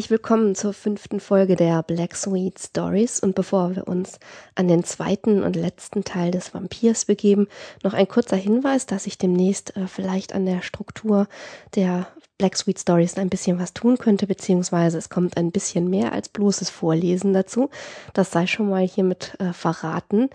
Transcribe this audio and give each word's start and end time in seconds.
Herzlich 0.00 0.12
willkommen 0.12 0.54
zur 0.54 0.72
fünften 0.72 1.20
Folge 1.20 1.56
der 1.56 1.82
Black 1.82 2.16
Sweet 2.16 2.58
Stories. 2.58 3.20
Und 3.20 3.34
bevor 3.34 3.76
wir 3.76 3.86
uns 3.86 4.18
an 4.54 4.66
den 4.66 4.82
zweiten 4.82 5.42
und 5.42 5.56
letzten 5.56 6.04
Teil 6.04 6.30
des 6.30 6.54
Vampirs 6.54 7.04
begeben, 7.04 7.48
noch 7.82 7.92
ein 7.92 8.08
kurzer 8.08 8.38
Hinweis, 8.38 8.86
dass 8.86 9.06
ich 9.06 9.18
demnächst 9.18 9.76
äh, 9.76 9.86
vielleicht 9.86 10.32
an 10.32 10.46
der 10.46 10.62
Struktur 10.62 11.28
der 11.74 12.06
Black 12.38 12.56
Sweet 12.56 12.78
Stories 12.78 13.18
ein 13.18 13.28
bisschen 13.28 13.58
was 13.58 13.74
tun 13.74 13.98
könnte, 13.98 14.26
beziehungsweise 14.26 14.96
es 14.96 15.10
kommt 15.10 15.36
ein 15.36 15.52
bisschen 15.52 15.90
mehr 15.90 16.14
als 16.14 16.30
bloßes 16.30 16.70
Vorlesen 16.70 17.34
dazu. 17.34 17.68
Das 18.14 18.30
sei 18.30 18.46
schon 18.46 18.70
mal 18.70 18.88
hiermit 18.88 19.36
äh, 19.38 19.52
verraten. 19.52 20.30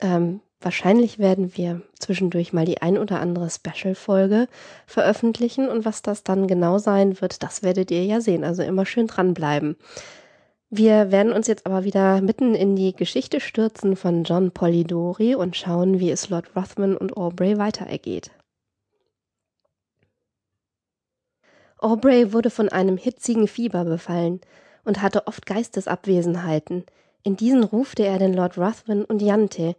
Ähm, 0.00 0.40
Wahrscheinlich 0.64 1.18
werden 1.18 1.58
wir 1.58 1.82
zwischendurch 1.98 2.54
mal 2.54 2.64
die 2.64 2.80
ein 2.80 2.96
oder 2.96 3.20
andere 3.20 3.50
Special-Folge 3.50 4.48
veröffentlichen 4.86 5.68
und 5.68 5.84
was 5.84 6.00
das 6.00 6.22
dann 6.24 6.46
genau 6.48 6.78
sein 6.78 7.20
wird, 7.20 7.42
das 7.42 7.62
werdet 7.62 7.90
ihr 7.90 8.02
ja 8.06 8.22
sehen. 8.22 8.44
Also 8.44 8.62
immer 8.62 8.86
schön 8.86 9.06
dranbleiben. 9.06 9.76
Wir 10.70 11.12
werden 11.12 11.34
uns 11.34 11.48
jetzt 11.48 11.66
aber 11.66 11.84
wieder 11.84 12.22
mitten 12.22 12.54
in 12.54 12.76
die 12.76 12.96
Geschichte 12.96 13.40
stürzen 13.40 13.94
von 13.94 14.24
John 14.24 14.52
Polidori 14.52 15.34
und 15.34 15.54
schauen, 15.54 16.00
wie 16.00 16.10
es 16.10 16.30
Lord 16.30 16.56
Ruthven 16.56 16.96
und 16.96 17.14
Aubrey 17.14 17.58
weiter 17.58 17.84
ergeht. 17.84 18.30
Aubrey 21.76 22.32
wurde 22.32 22.48
von 22.48 22.70
einem 22.70 22.96
hitzigen 22.96 23.48
Fieber 23.48 23.84
befallen 23.84 24.40
und 24.82 25.02
hatte 25.02 25.26
oft 25.26 25.44
Geistesabwesenheiten. 25.44 26.86
In 27.22 27.36
diesen 27.36 27.64
rufte 27.64 28.06
er 28.06 28.18
den 28.18 28.32
Lord 28.32 28.56
Ruthven 28.56 29.04
und 29.04 29.20
Jante, 29.20 29.76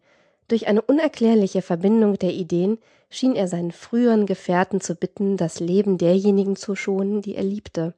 durch 0.47 0.67
eine 0.67 0.81
unerklärliche 0.81 1.61
Verbindung 1.61 2.17
der 2.17 2.31
Ideen 2.31 2.77
schien 3.09 3.35
er 3.35 3.47
seinen 3.47 3.71
früheren 3.71 4.25
Gefährten 4.25 4.81
zu 4.81 4.95
bitten, 4.95 5.37
das 5.37 5.59
Leben 5.59 5.97
derjenigen 5.97 6.55
zu 6.55 6.75
schonen, 6.75 7.21
die 7.21 7.35
er 7.35 7.43
liebte. 7.43 7.93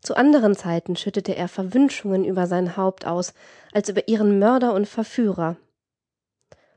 Zu 0.00 0.16
anderen 0.16 0.54
Zeiten 0.54 0.94
schüttete 0.94 1.34
er 1.34 1.48
Verwünschungen 1.48 2.24
über 2.24 2.46
sein 2.46 2.76
Haupt 2.76 3.06
aus, 3.06 3.34
als 3.72 3.88
über 3.88 4.06
ihren 4.08 4.38
Mörder 4.38 4.74
und 4.74 4.86
Verführer. 4.86 5.56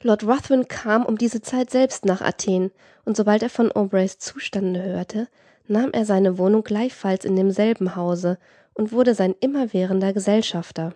Lord 0.01 0.23
Ruthven 0.23 0.67
kam 0.67 1.05
um 1.05 1.17
diese 1.17 1.41
Zeit 1.41 1.69
selbst 1.69 2.05
nach 2.05 2.21
Athen, 2.21 2.71
und 3.05 3.17
sobald 3.17 3.43
er 3.43 3.49
von 3.49 3.71
Aubrays 3.71 4.17
Zustande 4.17 4.81
hörte, 4.81 5.27
nahm 5.67 5.91
er 5.91 6.05
seine 6.05 6.37
Wohnung 6.37 6.63
gleichfalls 6.63 7.25
in 7.25 7.35
demselben 7.35 7.95
Hause 7.95 8.39
und 8.73 8.91
wurde 8.91 9.13
sein 9.13 9.35
immerwährender 9.39 10.13
Gesellschafter. 10.13 10.95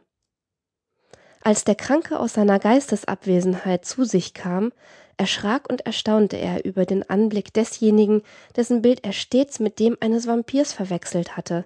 Als 1.45 1.65
der 1.65 1.75
Kranke 1.75 2.21
aus 2.21 2.33
seiner 2.33 2.57
Geistesabwesenheit 2.57 3.83
zu 3.83 4.05
sich 4.05 4.33
kam, 4.33 4.71
erschrak 5.17 5.69
und 5.69 5.85
erstaunte 5.85 6.37
er 6.37 6.63
über 6.63 6.85
den 6.85 7.07
Anblick 7.09 7.53
desjenigen, 7.53 8.21
dessen 8.55 8.81
Bild 8.81 9.03
er 9.03 9.11
stets 9.11 9.59
mit 9.59 9.77
dem 9.77 9.97
eines 9.99 10.25
Vampirs 10.25 10.71
verwechselt 10.71 11.35
hatte. 11.35 11.65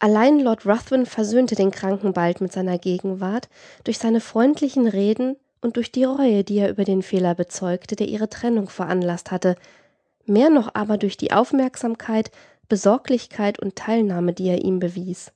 Allein 0.00 0.40
Lord 0.40 0.66
Ruthven 0.66 1.06
versöhnte 1.06 1.54
den 1.54 1.70
Kranken 1.70 2.12
bald 2.12 2.40
mit 2.40 2.52
seiner 2.52 2.76
Gegenwart 2.78 3.48
durch 3.84 3.98
seine 3.98 4.20
freundlichen 4.20 4.88
Reden 4.88 5.36
und 5.60 5.76
durch 5.76 5.92
die 5.92 6.04
Reue, 6.04 6.42
die 6.42 6.58
er 6.58 6.70
über 6.70 6.84
den 6.84 7.02
Fehler 7.02 7.36
bezeugte, 7.36 7.94
der 7.94 8.08
ihre 8.08 8.28
Trennung 8.28 8.68
veranlasst 8.68 9.30
hatte, 9.30 9.54
mehr 10.26 10.50
noch 10.50 10.74
aber 10.74 10.98
durch 10.98 11.16
die 11.16 11.32
Aufmerksamkeit, 11.32 12.32
Besorglichkeit 12.68 13.60
und 13.60 13.76
Teilnahme, 13.76 14.32
die 14.32 14.48
er 14.48 14.64
ihm 14.64 14.80
bewies. 14.80 15.30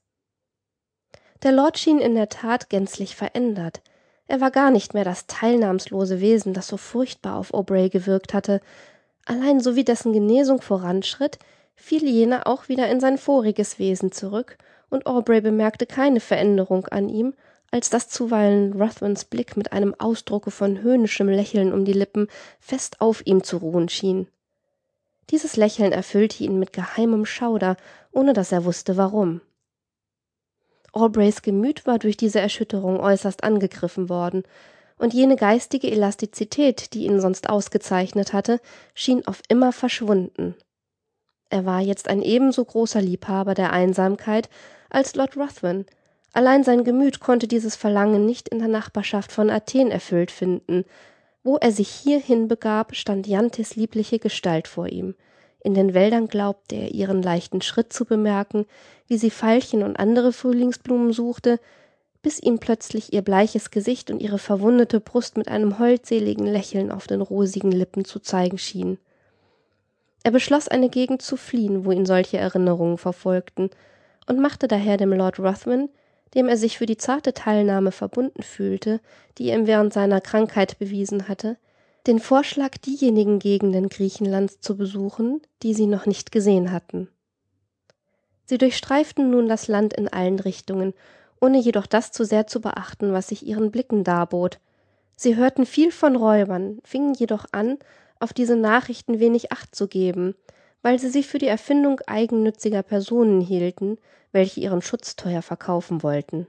Der 1.43 1.53
Lord 1.53 1.79
schien 1.79 1.99
in 1.99 2.15
der 2.15 2.29
Tat 2.29 2.71
gänzlich 2.71 3.17
verändert. 3.17 3.83
Er 4.29 4.41
war 4.41 4.53
gar 4.53 4.71
nicht 4.71 4.95
mehr 4.95 5.05
das 5.05 5.27
teilnahmslose 5.27 6.21
Wesen, 6.21 6.55
das 6.55 6.69
so 6.69 6.77
furchtbar 6.77 7.37
auf 7.37 7.53
Aubrey 7.53 7.89
gewirkt 7.89 8.33
hatte. 8.33 8.61
Allein 9.27 9.61
so 9.61 9.75
wie 9.75 9.85
dessen 9.85 10.13
Genesung 10.13 10.61
voranschritt, 10.61 11.39
fiel 11.75 12.09
jener 12.09 12.47
auch 12.47 12.69
wieder 12.69 12.89
in 12.89 13.01
sein 13.01 13.19
voriges 13.19 13.79
Wesen 13.79 14.13
zurück, 14.13 14.57
und 14.89 15.07
Aubrey 15.07 15.41
bemerkte 15.41 15.87
keine 15.87 16.21
Veränderung 16.21 16.87
an 16.89 17.09
ihm, 17.09 17.35
als 17.73 17.91
dass 17.91 18.09
zuweilen 18.09 18.81
Ruthvens 18.81 19.25
Blick 19.25 19.57
mit 19.57 19.73
einem 19.73 19.95
Ausdrucke 19.99 20.51
von 20.51 20.83
höhnischem 20.83 21.29
Lächeln 21.29 21.73
um 21.73 21.85
die 21.85 21.95
Lippen 21.95 22.29
fest 22.61 23.01
auf 23.01 23.27
ihm 23.27 23.43
zu 23.43 23.57
ruhen 23.57 23.89
schien. 23.89 24.29
Dieses 25.31 25.57
Lächeln 25.57 25.93
erfüllte 25.93 26.45
ihn 26.45 26.59
mit 26.59 26.73
geheimem 26.73 27.25
Schauder, 27.25 27.77
ohne 28.13 28.33
dass 28.35 28.53
er 28.53 28.65
wusste 28.65 28.97
warum. 28.97 29.41
Aubreys 30.93 31.43
Gemüt 31.43 31.87
war 31.87 31.99
durch 31.99 32.17
diese 32.17 32.41
Erschütterung 32.41 33.01
äußerst 33.01 33.45
angegriffen 33.45 34.09
worden, 34.09 34.45
und 34.99 35.15
jene 35.15 35.35
geistige 35.35 35.91
Elastizität, 35.91 36.95
die 36.95 37.07
ihn 37.07 37.21
sonst 37.21 37.49
ausgezeichnet 37.49 38.33
hatte, 38.33 38.61
schien 38.95 39.27
auf 39.27 39.43
immer 39.49 39.73
verschwunden. 39.73 40.55
Er 41.51 41.67
war 41.67 41.81
jetzt 41.81 42.09
ein 42.09 42.23
ebenso 42.23 42.65
großer 42.65 43.03
Liebhaber 43.03 43.55
der 43.55 43.73
Einsamkeit 43.73 44.49
als 44.91 45.15
Lord 45.17 45.37
Ruthven, 45.37 45.87
allein 46.33 46.63
sein 46.63 46.85
Gemüt 46.85 47.21
konnte 47.21 47.49
dieses 47.49 47.75
Verlangen 47.75 48.25
nicht 48.25 48.49
in 48.49 48.59
der 48.61 48.69
Nachbarschaft 48.69 49.33
von 49.33 49.51
Athen 49.51 49.91
erfüllt 49.91 50.31
finden. 50.31 50.85
Wo 51.43 51.57
er 51.57 51.73
sich 51.73 51.89
hierhin 51.89 52.47
begab, 52.47 52.95
stand 52.95 53.27
Jantes 53.27 53.75
liebliche 53.75 54.19
Gestalt 54.19 54.69
vor 54.69 54.89
ihm, 54.89 55.17
in 55.65 55.75
den 55.75 55.95
Wäldern 55.95 56.27
glaubte 56.27 56.75
er 56.75 56.93
ihren 56.93 57.23
leichten 57.23 57.63
Schritt 57.63 57.93
zu 57.93 58.05
bemerken, 58.05 58.67
wie 59.07 59.17
sie 59.17 59.31
Veilchen 59.31 59.83
und 59.83 59.97
andere 59.97 60.33
Frühlingsblumen 60.33 61.13
suchte, 61.13 61.61
bis 62.23 62.41
ihm 62.41 62.59
plötzlich 62.59 63.13
ihr 63.13 63.23
bleiches 63.23 63.71
Gesicht 63.71 64.11
und 64.11 64.21
ihre 64.21 64.39
verwundete 64.39 65.01
Brust 65.01 65.37
mit 65.37 65.49
einem 65.49 65.79
holdseligen 65.79 66.47
Lächeln 66.47 66.91
auf 66.91 67.07
den 67.07 67.21
rosigen 67.21 67.73
Lippen 67.73 68.05
zu 68.05 68.19
zeigen 68.19 68.59
schien. 68.59 68.99
Er 70.25 70.31
beschloss, 70.31 70.69
eine 70.69 70.89
Gegend 70.89 71.23
zu 71.23 71.37
fliehen, 71.37 71.85
wo 71.85 71.91
ihn 71.91 72.07
solche 72.07 72.39
Erinnerungen 72.39 72.99
verfolgten, 72.99 73.71
und 74.29 74.39
machte 74.39 74.69
daher 74.69 74.97
dem 74.97 75.13
Lord 75.13 75.41
Ruthven, 75.41 75.89
dem 76.35 76.49
er 76.49 76.57
sich 76.57 76.79
für 76.79 76.87
die 76.87 76.97
zarte 76.97 77.35
Teilnahme 77.35 77.91
verbunden 77.91 78.43
fühlte, 78.43 79.01
die 79.39 79.49
er 79.49 79.59
ihm 79.59 79.67
während 79.67 79.93
seiner 79.93 80.21
Krankheit 80.21 80.79
bewiesen 80.79 81.29
hatte, 81.29 81.57
den 82.07 82.19
Vorschlag, 82.19 82.79
diejenigen 82.79 83.39
Gegenden 83.39 83.89
Griechenlands 83.89 84.61
zu 84.61 84.77
besuchen, 84.77 85.41
die 85.63 85.75
sie 85.75 85.87
noch 85.87 86.07
nicht 86.07 86.33
gesehen 86.33 86.73
hatten. 86.73 87.09
Sie 88.45 88.59
durchstreiften 88.59 89.31
nun 89.31 89.49
das 89.49 89.69
Land 89.69 89.95
in 89.95 90.09
allen 90.09 90.41
Richtungen, 90.41 90.95
ohne 91.41 91.59
jedoch 91.59 91.87
das 91.87 92.13
zu 92.13 92.25
sehr 92.25 92.47
zu 92.47 92.61
beachten, 92.61 93.13
was 93.13 93.29
sich 93.29 93.47
ihren 93.47 93.71
Blicken 93.71 94.05
darbot. 94.05 94.59
Sie 95.17 95.37
hörten 95.37 95.67
viel 95.67 95.93
von 95.93 96.17
Räubern, 96.17 96.79
fingen 96.85 97.15
jedoch 97.15 97.47
an, 97.53 97.79
auf 98.19 98.33
diese 98.33 98.57
Nachrichten 98.57 99.21
wenig 99.21 99.53
Acht 99.53 99.75
zu 99.75 99.89
geben, 99.89 100.35
weil 100.83 100.99
sie 100.99 101.11
sich 101.11 101.27
für 101.27 101.39
die 101.39 101.47
Erfindung 101.47 102.01
eigennütziger 102.07 102.83
Personen 102.83 103.41
hielten, 103.41 103.99
welche 104.33 104.61
ihren 104.61 104.83
Schutz 104.83 105.17
teuer 105.17 105.43
verkaufen 105.43 106.03
wollten. 106.03 106.47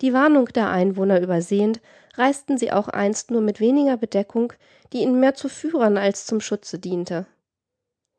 Die 0.00 0.12
Warnung 0.12 0.46
der 0.46 0.70
Einwohner 0.70 1.20
übersehend, 1.20 1.80
reisten 2.14 2.58
sie 2.58 2.72
auch 2.72 2.88
einst 2.88 3.30
nur 3.30 3.40
mit 3.40 3.60
weniger 3.60 3.96
Bedeckung, 3.96 4.52
die 4.92 4.98
ihnen 4.98 5.20
mehr 5.20 5.34
zu 5.34 5.48
Führern 5.48 5.96
als 5.96 6.26
zum 6.26 6.40
Schutze 6.40 6.78
diente. 6.78 7.26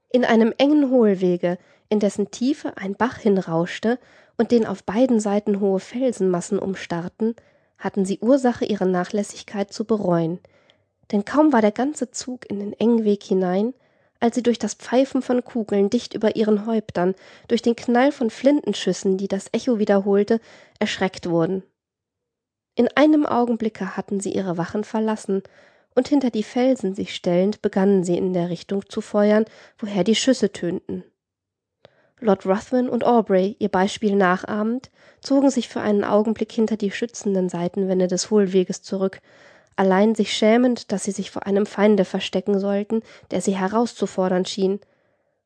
In 0.09 0.25
einem 0.25 0.53
engen 0.57 0.89
Hohlwege, 0.89 1.57
in 1.89 1.99
dessen 1.99 2.31
Tiefe 2.31 2.77
ein 2.77 2.95
Bach 2.95 3.17
hinrauschte 3.17 3.99
und 4.37 4.51
den 4.51 4.65
auf 4.65 4.83
beiden 4.83 5.19
Seiten 5.19 5.59
hohe 5.59 5.79
Felsenmassen 5.79 6.59
umstarrten, 6.59 7.35
hatten 7.77 8.05
sie 8.05 8.19
Ursache, 8.19 8.65
ihre 8.65 8.87
Nachlässigkeit 8.87 9.71
zu 9.71 9.85
bereuen, 9.85 10.39
denn 11.11 11.25
kaum 11.25 11.53
war 11.53 11.61
der 11.61 11.71
ganze 11.71 12.11
Zug 12.11 12.49
in 12.49 12.59
den 12.59 12.73
engen 12.73 13.03
Weg 13.03 13.23
hinein, 13.23 13.73
als 14.19 14.35
sie 14.35 14.43
durch 14.43 14.59
das 14.59 14.73
Pfeifen 14.73 15.21
von 15.21 15.43
Kugeln 15.43 15.89
dicht 15.89 16.13
über 16.13 16.35
ihren 16.35 16.65
Häuptern, 16.65 17.15
durch 17.47 17.61
den 17.61 17.75
Knall 17.75 18.11
von 18.11 18.29
Flintenschüssen, 18.29 19.17
die 19.17 19.27
das 19.27 19.47
Echo 19.51 19.79
wiederholte, 19.79 20.39
erschreckt 20.79 21.29
wurden. 21.29 21.63
In 22.75 22.87
einem 22.95 23.25
Augenblicke 23.25 23.97
hatten 23.97 24.19
sie 24.19 24.31
ihre 24.31 24.57
Wachen 24.57 24.83
verlassen, 24.83 25.43
und 25.95 26.07
hinter 26.07 26.29
die 26.29 26.43
Felsen 26.43 26.93
sich 26.93 27.15
stellend 27.15 27.63
begannen 27.63 28.03
sie 28.03 28.17
in 28.17 28.31
der 28.31 28.49
Richtung 28.49 28.87
zu 28.87 29.01
feuern, 29.01 29.45
woher 29.79 30.03
die 30.03 30.13
Schüsse 30.13 30.51
tönten. 30.51 31.03
Lord 32.19 32.45
Ruthven 32.45 32.87
und 32.87 33.03
Aubrey, 33.03 33.55
ihr 33.59 33.69
Beispiel 33.69 34.15
nachahmend, 34.15 34.91
zogen 35.21 35.49
sich 35.49 35.67
für 35.67 35.81
einen 35.81 36.03
Augenblick 36.03 36.51
hinter 36.51 36.77
die 36.77 36.91
schützenden 36.91 37.49
Seitenwände 37.49 38.07
des 38.07 38.29
Hohlweges 38.29 38.81
zurück, 38.81 39.21
allein 39.77 40.15
sich 40.15 40.33
schämend, 40.33 40.91
dass 40.91 41.03
sie 41.03 41.11
sich 41.11 41.31
vor 41.31 41.45
einem 41.45 41.65
Feinde 41.65 42.05
verstecken 42.05 42.59
sollten, 42.59 43.01
der 43.31 43.41
sie 43.41 43.55
herauszufordern 43.55 44.45
schien. 44.45 44.79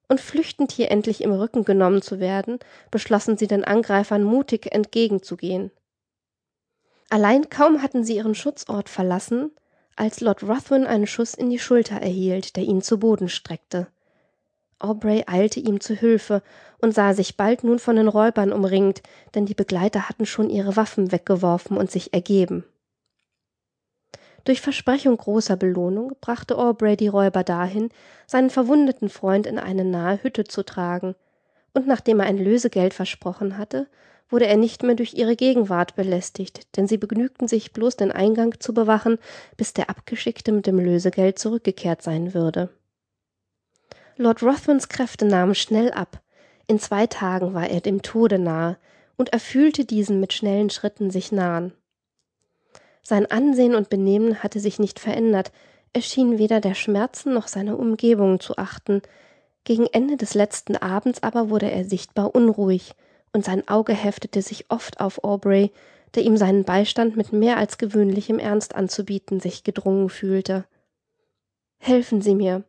Und 0.08 0.20
flüchtend 0.20 0.72
hier 0.72 0.92
endlich 0.92 1.22
im 1.22 1.32
Rücken 1.32 1.64
genommen 1.64 2.02
zu 2.02 2.20
werden, 2.20 2.60
beschlossen 2.90 3.38
sie 3.38 3.48
den 3.48 3.64
Angreifern 3.64 4.24
mutig 4.24 4.74
entgegenzugehen. 4.74 5.72
Allein 7.10 7.50
kaum 7.50 7.82
hatten 7.82 8.04
sie 8.04 8.16
ihren 8.16 8.36
Schutzort 8.36 8.90
verlassen, 8.90 9.52
als 9.96 10.22
Lord 10.22 10.44
Ruthven 10.44 10.86
einen 10.86 11.08
Schuss 11.08 11.34
in 11.34 11.50
die 11.50 11.60
Schulter 11.60 11.96
erhielt, 11.96 12.56
der 12.56 12.64
ihn 12.64 12.82
zu 12.82 13.00
Boden 13.00 13.30
streckte. 13.30 13.88
Aubrey 14.80 15.24
eilte 15.28 15.60
ihm 15.60 15.80
zu 15.80 15.94
Hilfe 15.94 16.42
und 16.82 16.94
sah 16.94 17.14
sich 17.14 17.38
bald 17.38 17.64
nun 17.64 17.80
von 17.80 17.96
den 17.96 18.08
Räubern 18.08 18.52
umringt, 18.52 19.04
denn 19.36 19.46
die 19.46 19.54
Begleiter 19.54 20.10
hatten 20.10 20.26
schon 20.26 20.50
ihre 20.50 20.76
Waffen 20.76 21.12
weggeworfen 21.12 21.78
und 21.78 21.92
sich 21.92 22.14
ergeben. 22.14 22.66
Durch 24.44 24.62
Versprechung 24.62 25.18
großer 25.18 25.56
Belohnung 25.56 26.14
brachte 26.20 26.58
Aubrey 26.58 26.98
die 26.98 27.08
Räuber 27.08 27.44
dahin, 27.44 27.90
seinen 28.26 28.50
verwundeten 28.50 29.10
Freund 29.10 29.46
in 29.46 29.60
eine 29.60 29.86
nahe 29.86 30.22
Hütte 30.24 30.46
zu 30.46 30.64
tragen, 30.64 31.16
und 31.74 31.88
nachdem 31.88 32.20
er 32.20 32.26
ein 32.26 32.38
Lösegeld 32.38 32.94
versprochen 32.94 33.58
hatte, 33.58 33.88
wurde 34.30 34.48
er 34.48 34.58
nicht 34.58 34.84
mehr 34.84 34.96
durch 34.96 35.14
ihre 35.14 35.36
Gegenwart 35.36 35.96
belästigt, 35.96 36.76
denn 36.78 36.88
sie 36.88 36.98
begnügten 36.98 37.48
sich 37.48 37.74
bloß 37.74 37.98
den 37.98 38.12
Eingang 38.12 38.60
zu 38.60 38.74
bewachen, 38.74 39.20
bis 39.58 39.74
der 39.74 39.90
Abgeschickte 39.90 40.52
mit 40.52 40.68
dem 40.68 40.80
Lösegeld 40.80 41.38
zurückgekehrt 41.38 42.02
sein 42.02 42.34
würde. 42.34 42.70
Lord 44.16 44.42
Ruthvens 44.42 44.90
Kräfte 44.90 45.26
nahmen 45.26 45.56
schnell 45.56 45.92
ab. 45.92 46.22
In 46.68 46.80
zwei 46.80 47.08
Tagen 47.08 47.54
war 47.54 47.70
er 47.70 47.82
dem 47.82 48.02
Tode 48.02 48.40
nahe, 48.40 48.78
und 49.18 49.34
er 49.34 49.40
fühlte 49.40 49.86
diesen 49.86 50.20
mit 50.20 50.34
schnellen 50.34 50.70
Schritten 50.70 51.12
sich 51.12 51.32
nahen. 51.32 51.74
Sein 53.02 53.26
Ansehen 53.26 53.76
und 53.76 53.90
Benehmen 53.90 54.44
hatte 54.44 54.60
sich 54.60 54.80
nicht 54.80 55.00
verändert, 55.00 55.52
er 55.94 56.02
schien 56.02 56.38
weder 56.38 56.62
der 56.62 56.76
Schmerzen 56.76 57.34
noch 57.34 57.48
seiner 57.48 57.78
Umgebung 57.78 58.40
zu 58.40 58.58
achten, 58.58 59.02
gegen 59.64 59.86
Ende 59.88 60.18
des 60.18 60.34
letzten 60.34 60.76
Abends 60.76 61.22
aber 61.22 61.50
wurde 61.50 61.70
er 61.70 61.84
sichtbar 61.84 62.34
unruhig, 62.34 62.94
und 63.34 63.46
sein 63.46 63.68
Auge 63.68 63.94
heftete 63.94 64.42
sich 64.42 64.66
oft 64.70 65.00
auf 65.00 65.24
Aubrey, 65.24 65.72
der 66.16 66.24
ihm 66.24 66.38
seinen 66.38 66.64
Beistand 66.64 67.16
mit 67.16 67.32
mehr 67.32 67.58
als 67.58 67.78
gewöhnlichem 67.78 68.40
Ernst 68.40 68.76
anzubieten 68.76 69.40
sich 69.40 69.64
gedrungen 69.64 70.10
fühlte. 70.10 70.66
Helfen 71.78 72.22
Sie 72.22 72.36
mir. 72.36 72.64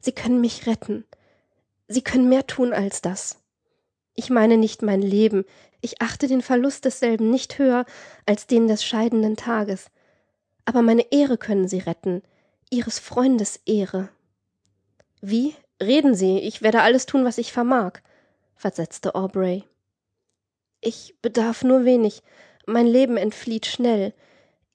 Sie 0.00 0.12
können 0.12 0.40
mich 0.40 0.66
retten. 0.66 1.04
Sie 1.88 2.02
können 2.02 2.28
mehr 2.28 2.46
tun 2.46 2.72
als 2.72 3.02
das. 3.02 3.42
Ich 4.16 4.30
meine 4.30 4.56
nicht 4.56 4.82
mein 4.82 5.02
Leben, 5.02 5.44
ich 5.80 6.00
achte 6.00 6.26
den 6.26 6.42
Verlust 6.42 6.84
desselben 6.84 7.30
nicht 7.30 7.58
höher 7.58 7.84
als 8.24 8.46
den 8.46 8.66
des 8.66 8.82
scheidenden 8.82 9.36
Tages. 9.36 9.86
Aber 10.64 10.82
meine 10.82 11.12
Ehre 11.12 11.38
können 11.38 11.68
Sie 11.68 11.78
retten, 11.78 12.22
Ihres 12.70 12.98
Freundes 12.98 13.60
Ehre. 13.66 14.08
Wie? 15.20 15.54
Reden 15.80 16.14
Sie, 16.14 16.38
ich 16.38 16.62
werde 16.62 16.80
alles 16.80 17.04
tun, 17.04 17.24
was 17.24 17.36
ich 17.36 17.52
vermag, 17.52 18.00
versetzte 18.54 19.14
Aubrey. 19.14 19.64
Ich 20.80 21.14
bedarf 21.20 21.62
nur 21.62 21.84
wenig, 21.84 22.22
mein 22.66 22.86
Leben 22.86 23.16
entflieht 23.16 23.66
schnell. 23.66 24.14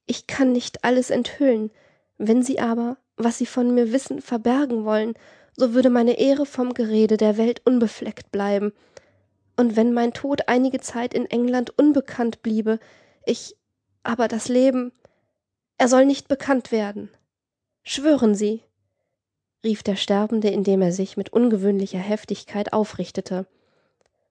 Ich 0.05 0.27
kann 0.27 0.51
nicht 0.51 0.83
alles 0.83 1.09
enthüllen. 1.09 1.71
Wenn 2.17 2.43
Sie 2.43 2.59
aber, 2.59 2.97
was 3.17 3.39
Sie 3.39 3.45
von 3.45 3.73
mir 3.73 3.91
wissen, 3.91 4.21
verbergen 4.21 4.85
wollen, 4.85 5.15
so 5.55 5.73
würde 5.73 5.89
meine 5.89 6.19
Ehre 6.19 6.45
vom 6.45 6.73
Gerede 6.73 7.17
der 7.17 7.37
Welt 7.37 7.61
unbefleckt 7.65 8.31
bleiben. 8.31 8.71
Und 9.61 9.75
wenn 9.75 9.93
mein 9.93 10.11
Tod 10.11 10.47
einige 10.47 10.79
Zeit 10.79 11.13
in 11.13 11.27
England 11.27 11.77
unbekannt 11.77 12.41
bliebe, 12.41 12.79
ich 13.27 13.55
aber 14.01 14.27
das 14.27 14.47
Leben, 14.47 14.91
er 15.77 15.87
soll 15.87 16.07
nicht 16.07 16.27
bekannt 16.27 16.71
werden. 16.71 17.11
Schwören 17.83 18.33
Sie, 18.33 18.63
rief 19.63 19.83
der 19.83 19.97
Sterbende, 19.97 20.49
indem 20.49 20.81
er 20.81 20.91
sich 20.91 21.15
mit 21.15 21.31
ungewöhnlicher 21.31 21.99
Heftigkeit 21.99 22.73
aufrichtete. 22.73 23.45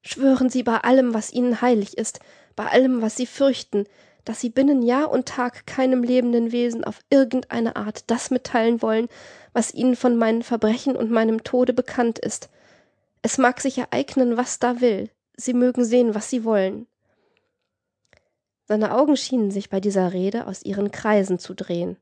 Schwören 0.03 0.50
Sie 0.50 0.65
bei 0.65 0.79
allem, 0.79 1.15
was 1.15 1.32
Ihnen 1.32 1.61
heilig 1.61 1.97
ist, 1.97 2.19
bei 2.56 2.67
allem, 2.67 3.00
was 3.00 3.15
Sie 3.15 3.27
fürchten, 3.27 3.85
dass 4.25 4.41
Sie 4.41 4.50
binnen 4.50 4.82
Jahr 4.82 5.12
und 5.12 5.27
Tag 5.27 5.65
keinem 5.65 6.03
lebenden 6.03 6.50
Wesen 6.50 6.82
auf 6.82 6.99
irgendeine 7.09 7.77
Art 7.77 8.03
das 8.11 8.32
mitteilen 8.32 8.82
wollen, 8.82 9.06
was 9.53 9.73
Ihnen 9.73 9.94
von 9.94 10.17
meinen 10.17 10.43
Verbrechen 10.43 10.97
und 10.97 11.12
meinem 11.12 11.44
Tode 11.44 11.73
bekannt 11.73 12.19
ist. 12.19 12.50
Es 13.23 13.38
mag 13.38 13.61
sich 13.61 13.79
ereignen, 13.79 14.37
was 14.37 14.59
da 14.59 14.81
will. 14.81 15.09
Sie 15.40 15.54
mögen 15.54 15.84
sehen, 15.84 16.14
was 16.14 16.31
Sie 16.31 16.44
wollen. 16.44 16.87
Seine 18.64 18.94
Augen 18.94 19.16
schienen 19.16 19.50
sich 19.50 19.70
bei 19.70 19.81
dieser 19.81 20.12
Rede 20.12 20.46
aus 20.46 20.62
ihren 20.62 20.90
Kreisen 20.90 21.38
zu 21.38 21.54
drehen. 21.54 21.96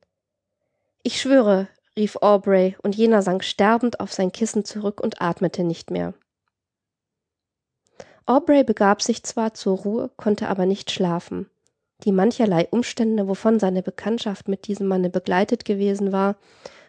Ich 1.03 1.21
schwöre, 1.21 1.69
rief 1.97 2.17
Aubrey, 2.21 2.77
und 2.83 2.95
jener 2.95 3.23
sank 3.23 3.45
sterbend 3.45 4.01
auf 4.01 4.13
sein 4.13 4.33
Kissen 4.33 4.65
zurück 4.65 5.01
und 5.01 5.23
atmete 5.23 5.65
nicht 5.65 5.91
mehr. 5.91 6.15
Aubrey 8.27 8.65
begab 8.65 9.01
sich 9.01 9.23
zwar 9.23 9.55
zur 9.55 9.79
Ruhe, 9.79 10.11
konnte 10.17 10.49
aber 10.49 10.67
nicht 10.67 10.91
schlafen. 10.91 11.49
Die 12.05 12.13
mancherlei 12.13 12.69
Umstände, 12.71 13.27
wovon 13.27 13.59
seine 13.59 13.83
Bekanntschaft 13.83 14.49
mit 14.49 14.67
diesem 14.67 14.87
Manne 14.87 15.11
begleitet 15.11 15.65
gewesen 15.65 16.13
war, 16.13 16.37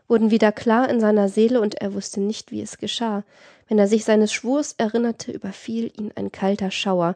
wurden 0.10 0.32
wieder 0.32 0.52
klar 0.52 0.90
in 0.90 1.00
seiner 1.00 1.30
Seele, 1.30 1.62
und 1.62 1.76
er 1.76 1.94
wusste 1.94 2.20
nicht, 2.20 2.52
wie 2.52 2.62
es 2.62 2.78
geschah. 2.78 3.24
Wenn 3.68 3.80
er 3.80 3.88
sich 3.88 4.04
seines 4.04 4.34
Schwurs 4.34 4.74
erinnerte, 4.78 5.32
überfiel 5.32 5.94
ihn 5.98 6.12
ein 6.16 6.32
kalter 6.32 6.72
Schauer, 6.72 7.16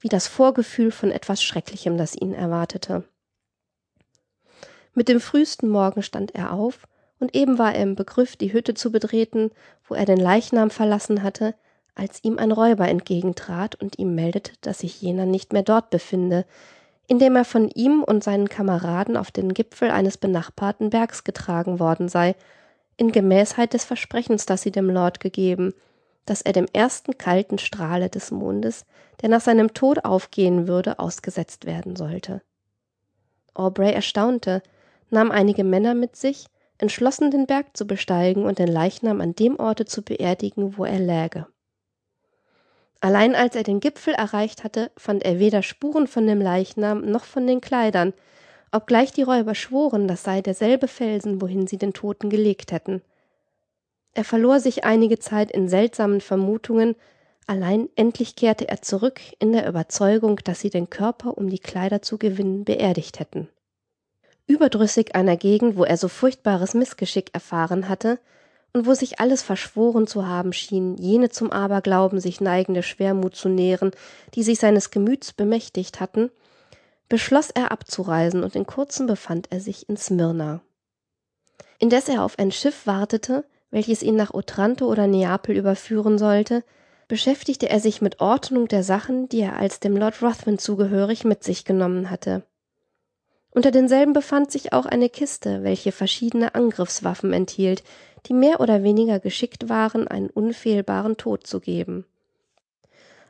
wie 0.00 0.08
das 0.08 0.26
Vorgefühl 0.26 0.90
von 0.90 1.12
etwas 1.12 1.42
Schrecklichem, 1.42 1.96
das 1.96 2.14
ihn 2.14 2.34
erwartete. 2.34 3.04
Mit 4.94 5.08
dem 5.08 5.20
frühesten 5.20 5.68
Morgen 5.68 6.02
stand 6.02 6.34
er 6.34 6.52
auf, 6.52 6.86
und 7.18 7.36
eben 7.36 7.56
war 7.56 7.72
er 7.74 7.84
im 7.84 7.94
Begriff, 7.94 8.34
die 8.36 8.52
Hütte 8.52 8.74
zu 8.74 8.90
betreten, 8.90 9.52
wo 9.88 9.94
er 9.94 10.04
den 10.04 10.18
Leichnam 10.18 10.70
verlassen 10.70 11.22
hatte, 11.22 11.54
als 11.94 12.24
ihm 12.24 12.38
ein 12.38 12.50
Räuber 12.50 12.88
entgegentrat 12.88 13.76
und 13.76 13.98
ihm 13.98 14.16
meldete, 14.16 14.52
dass 14.60 14.80
sich 14.80 15.00
jener 15.00 15.24
nicht 15.24 15.52
mehr 15.52 15.62
dort 15.62 15.90
befinde, 15.90 16.44
indem 17.12 17.36
er 17.36 17.44
von 17.44 17.68
ihm 17.68 18.02
und 18.02 18.24
seinen 18.24 18.48
Kameraden 18.48 19.18
auf 19.18 19.30
den 19.30 19.52
Gipfel 19.52 19.90
eines 19.90 20.16
benachbarten 20.16 20.88
Bergs 20.88 21.24
getragen 21.24 21.78
worden 21.78 22.08
sei, 22.08 22.34
in 22.96 23.12
Gemäßheit 23.12 23.74
des 23.74 23.84
Versprechens, 23.84 24.46
das 24.46 24.62
sie 24.62 24.70
dem 24.70 24.88
Lord 24.88 25.20
gegeben, 25.20 25.74
dass 26.24 26.40
er 26.40 26.54
dem 26.54 26.64
ersten 26.72 27.18
kalten 27.18 27.58
Strahle 27.58 28.08
des 28.08 28.30
Mondes, 28.30 28.86
der 29.20 29.28
nach 29.28 29.42
seinem 29.42 29.74
Tod 29.74 30.06
aufgehen 30.06 30.68
würde, 30.68 30.98
ausgesetzt 31.00 31.66
werden 31.66 31.96
sollte. 31.96 32.40
Aubrey 33.52 33.92
erstaunte, 33.92 34.62
nahm 35.10 35.30
einige 35.30 35.64
Männer 35.64 35.92
mit 35.92 36.16
sich 36.16 36.46
entschlossen, 36.78 37.30
den 37.30 37.46
Berg 37.46 37.76
zu 37.76 37.86
besteigen 37.86 38.46
und 38.46 38.58
den 38.58 38.68
Leichnam 38.68 39.20
an 39.20 39.34
dem 39.34 39.60
Orte 39.60 39.84
zu 39.84 40.00
beerdigen, 40.00 40.78
wo 40.78 40.86
er 40.86 40.98
läge. 40.98 41.46
Allein 43.02 43.34
als 43.34 43.56
er 43.56 43.64
den 43.64 43.80
Gipfel 43.80 44.14
erreicht 44.14 44.62
hatte, 44.62 44.92
fand 44.96 45.24
er 45.24 45.40
weder 45.40 45.64
Spuren 45.64 46.06
von 46.06 46.24
dem 46.24 46.40
Leichnam 46.40 47.00
noch 47.00 47.24
von 47.24 47.48
den 47.48 47.60
Kleidern, 47.60 48.12
obgleich 48.70 49.10
die 49.10 49.24
Räuber 49.24 49.56
schworen, 49.56 50.06
das 50.06 50.22
sei 50.22 50.40
derselbe 50.40 50.86
Felsen, 50.86 51.42
wohin 51.42 51.66
sie 51.66 51.78
den 51.78 51.94
Toten 51.94 52.30
gelegt 52.30 52.70
hätten. 52.70 53.02
Er 54.14 54.22
verlor 54.22 54.60
sich 54.60 54.84
einige 54.84 55.18
Zeit 55.18 55.50
in 55.50 55.68
seltsamen 55.68 56.20
Vermutungen, 56.20 56.94
allein 57.48 57.88
endlich 57.96 58.36
kehrte 58.36 58.68
er 58.68 58.82
zurück 58.82 59.20
in 59.40 59.52
der 59.52 59.68
Überzeugung, 59.68 60.36
dass 60.44 60.60
sie 60.60 60.70
den 60.70 60.88
Körper, 60.88 61.36
um 61.36 61.50
die 61.50 61.58
Kleider 61.58 62.02
zu 62.02 62.18
gewinnen, 62.18 62.64
beerdigt 62.64 63.18
hätten. 63.18 63.48
Überdrüssig 64.46 65.16
einer 65.16 65.36
Gegend, 65.36 65.76
wo 65.76 65.82
er 65.82 65.96
so 65.96 66.06
furchtbares 66.06 66.74
Missgeschick 66.74 67.30
erfahren 67.32 67.88
hatte 67.88 68.20
und 68.72 68.86
wo 68.86 68.94
sich 68.94 69.20
alles 69.20 69.42
verschworen 69.42 70.06
zu 70.06 70.26
haben 70.26 70.52
schien, 70.52 70.96
jene 70.96 71.28
zum 71.28 71.52
Aberglauben 71.52 72.20
sich 72.20 72.40
neigende 72.40 72.82
Schwermut 72.82 73.36
zu 73.36 73.48
nähren, 73.48 73.92
die 74.34 74.42
sich 74.42 74.58
seines 74.58 74.90
Gemüts 74.90 75.32
bemächtigt 75.32 76.00
hatten, 76.00 76.30
beschloss 77.08 77.50
er 77.50 77.70
abzureisen 77.70 78.42
und 78.42 78.56
in 78.56 78.66
kurzem 78.66 79.06
befand 79.06 79.48
er 79.50 79.60
sich 79.60 79.88
in 79.88 79.96
Smyrna. 79.96 80.62
Indes 81.78 82.08
er 82.08 82.24
auf 82.24 82.38
ein 82.38 82.52
Schiff 82.52 82.86
wartete, 82.86 83.44
welches 83.70 84.02
ihn 84.02 84.16
nach 84.16 84.32
Otranto 84.32 84.86
oder 84.86 85.06
Neapel 85.06 85.56
überführen 85.56 86.16
sollte, 86.16 86.64
beschäftigte 87.08 87.68
er 87.68 87.80
sich 87.80 88.00
mit 88.00 88.20
Ordnung 88.20 88.68
der 88.68 88.82
Sachen, 88.82 89.28
die 89.28 89.40
er 89.40 89.56
als 89.56 89.80
dem 89.80 89.96
Lord 89.96 90.22
Ruthven 90.22 90.58
zugehörig 90.58 91.24
mit 91.24 91.44
sich 91.44 91.64
genommen 91.64 92.08
hatte. 92.08 92.44
Unter 93.50 93.70
denselben 93.70 94.14
befand 94.14 94.50
sich 94.50 94.72
auch 94.72 94.86
eine 94.86 95.10
Kiste, 95.10 95.62
welche 95.62 95.92
verschiedene 95.92 96.54
Angriffswaffen 96.54 97.34
enthielt, 97.34 97.82
die 98.26 98.34
mehr 98.34 98.60
oder 98.60 98.82
weniger 98.82 99.20
geschickt 99.20 99.68
waren, 99.68 100.06
einen 100.06 100.30
unfehlbaren 100.30 101.16
Tod 101.16 101.46
zu 101.46 101.60
geben. 101.60 102.04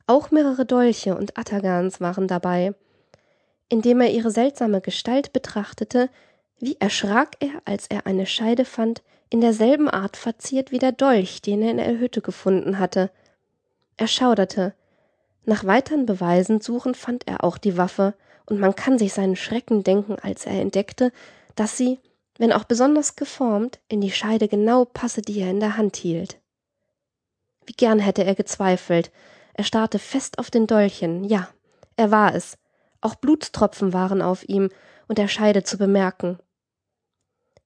Auch 0.07 0.31
mehrere 0.31 0.67
Dolche 0.67 1.17
und 1.17 1.39
Atagans 1.39 2.01
waren 2.01 2.29
dabei. 2.29 2.75
Indem 3.69 4.01
er 4.01 4.11
ihre 4.11 4.31
seltsame 4.31 4.81
Gestalt 4.81 5.33
betrachtete, 5.33 6.11
wie 6.59 6.77
erschrak 6.79 7.37
er, 7.41 7.63
als 7.65 7.87
er 7.89 8.07
eine 8.07 8.27
Scheide 8.27 8.65
fand, 8.65 9.03
in 9.31 9.41
derselben 9.41 9.89
Art 9.89 10.17
verziert 10.17 10.73
wie 10.73 10.79
der 10.79 10.93
Dolch, 10.93 11.41
den 11.41 11.63
er 11.63 11.71
in 11.71 11.79
der 11.79 11.99
Hütte 11.99 12.21
gefunden 12.21 12.79
hatte. 12.79 13.11
Er 13.97 14.07
schauderte. 14.07 14.75
Nach 15.45 15.65
weiteren 15.65 16.07
Beweisen 16.07 16.61
suchend 16.61 16.97
fand 16.97 17.27
er 17.27 17.43
auch 17.43 17.59
die 17.59 17.77
Waffe, 17.77 18.15
und 18.45 18.61
man 18.61 18.75
kann 18.75 18.99
sich 18.99 19.13
seinen 19.13 19.37
Schrecken 19.37 19.85
denken, 19.85 20.17
als 20.21 20.45
er 20.47 20.61
entdeckte, 20.61 21.13
dass 21.55 21.77
sie, 21.77 21.99
wenn 22.39 22.53
auch 22.53 22.65
besonders 22.65 23.17
geformt, 23.17 23.81
in 23.89 24.01
die 24.01 24.11
Scheide 24.11 24.49
genau 24.49 24.85
passe, 24.85 25.23
die 25.23 25.41
er 25.41 25.51
in 25.51 25.61
der 25.61 25.77
Hand 25.77 25.97
hielt. 25.97 26.41
Wie 27.67 27.75
gern 27.75 27.99
hätte 27.99 28.25
er 28.25 28.35
gezweifelt. 28.35 29.11
Er 29.55 29.65
starrte 29.65 29.99
fest 29.99 30.39
auf 30.39 30.51
den 30.51 30.67
Dolchen. 30.67 31.25
Ja, 31.25 31.49
er 31.97 32.11
war 32.11 32.35
es. 32.35 32.59
Auch 33.01 33.15
Blutstropfen 33.15 33.93
waren 33.93 34.23
auf 34.23 34.49
ihm 34.49 34.71
und 35.09 35.19
der 35.19 35.29
Scheide 35.29 35.63
zu 35.63 35.79
bemerken. 35.79 36.39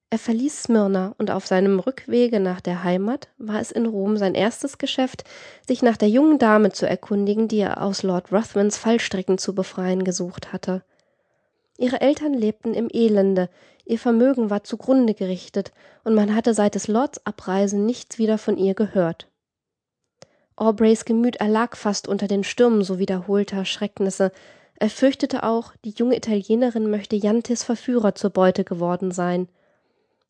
Er 0.09 0.19
verließ 0.19 0.63
Smyrna 0.63 1.15
und 1.17 1.31
auf 1.31 1.45
seinem 1.45 1.79
Rückwege 1.79 2.39
nach 2.39 2.61
der 2.61 2.83
Heimat 2.83 3.27
war 3.37 3.59
es 3.59 3.71
in 3.71 3.85
Rom 3.85 4.15
sein 4.15 4.35
erstes 4.35 4.77
Geschäft, 4.77 5.25
sich 5.67 5.81
nach 5.81 5.97
der 5.97 6.07
jungen 6.07 6.39
Dame 6.39 6.71
zu 6.71 6.87
erkundigen, 6.87 7.49
die 7.49 7.59
er 7.59 7.81
aus 7.81 8.03
Lord 8.03 8.31
Ruthvens 8.31 8.77
Fallstricken 8.77 9.37
zu 9.37 9.53
befreien 9.53 10.05
gesucht 10.05 10.53
hatte. 10.53 10.83
Ihre 11.77 11.99
Eltern 11.99 12.33
lebten 12.33 12.73
im 12.73 12.87
Elende, 12.91 13.49
ihr 13.87 13.99
Vermögen 13.99 14.49
war 14.49 14.63
zugrunde 14.63 15.13
gerichtet, 15.13 15.71
und 16.03 16.13
man 16.13 16.35
hatte 16.35 16.53
seit 16.53 16.75
des 16.75 16.87
Lords 16.87 17.25
Abreise 17.25 17.77
nichts 17.77 18.17
wieder 18.17 18.37
von 18.37 18.57
ihr 18.57 18.73
gehört. 18.73 19.27
Aubreys 20.55 21.05
Gemüt 21.05 21.35
erlag 21.37 21.77
fast 21.77 22.07
unter 22.07 22.27
den 22.27 22.43
Stürmen 22.43 22.83
so 22.83 22.97
wiederholter 22.97 23.63
Schrecknisse. 23.63 24.31
Er 24.79 24.89
fürchtete 24.89 25.43
auch, 25.43 25.73
die 25.85 25.91
junge 25.91 26.17
Italienerin 26.17 26.89
möchte 26.89 27.15
Jantes 27.15 27.63
Verführer 27.63 28.15
zur 28.15 28.31
Beute 28.31 28.63
geworden 28.63 29.11
sein. 29.11 29.47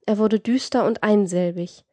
Er 0.06 0.18
wurde 0.18 0.40
düster 0.40 0.86
und 0.86 1.04
einsilbig. 1.04 1.86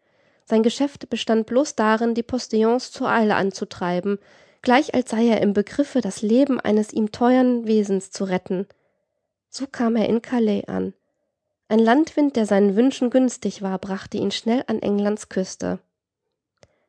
Sein 0.47 0.63
Geschäft 0.63 1.09
bestand 1.11 1.47
bloß 1.47 1.77
darin, 1.77 2.15
die 2.15 2.23
Postillons 2.23 2.91
zur 2.91 3.09
Eile 3.09 3.37
anzutreiben, 3.37 4.19
gleich 4.63 4.95
als 4.95 5.11
sei 5.11 5.27
er 5.27 5.41
im 5.41 5.53
Begriffe, 5.53 6.01
das 6.01 6.21
Leben 6.21 6.61
eines 6.61 6.93
ihm 6.93 7.13
teuern 7.13 7.67
Wesens 7.67 8.11
zu 8.11 8.25
retten. 8.25 8.67
So 9.49 9.67
kam 9.67 9.95
er 9.97 10.09
in 10.09 10.23
Calais 10.23 10.65
an. 10.67 10.93
Ein 11.69 11.79
Landwind, 11.79 12.37
der 12.37 12.47
seinen 12.47 12.77
Wünschen 12.77 13.11
günstig 13.11 13.63
war, 13.63 13.79
brachte 13.79 14.19
ihn 14.19 14.31
schnell 14.31 14.65
an 14.67 14.81
Englands 14.81 15.29
Küste. 15.29 15.79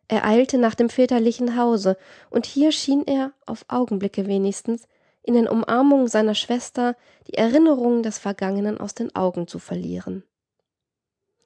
Er 0.07 0.25
eilte 0.25 0.57
nach 0.57 0.75
dem 0.75 0.89
väterlichen 0.89 1.57
Hause, 1.57 1.97
und 2.29 2.45
hier 2.45 2.71
schien 2.71 3.03
er, 3.07 3.31
auf 3.45 3.65
Augenblicke 3.69 4.27
wenigstens, 4.27 4.87
in 5.23 5.33
den 5.33 5.47
Umarmungen 5.47 6.07
seiner 6.07 6.35
Schwester 6.35 6.95
die 7.27 7.33
Erinnerungen 7.33 8.03
des 8.03 8.19
Vergangenen 8.19 8.79
aus 8.79 8.93
den 8.93 9.15
Augen 9.15 9.47
zu 9.47 9.57
verlieren. 9.57 10.23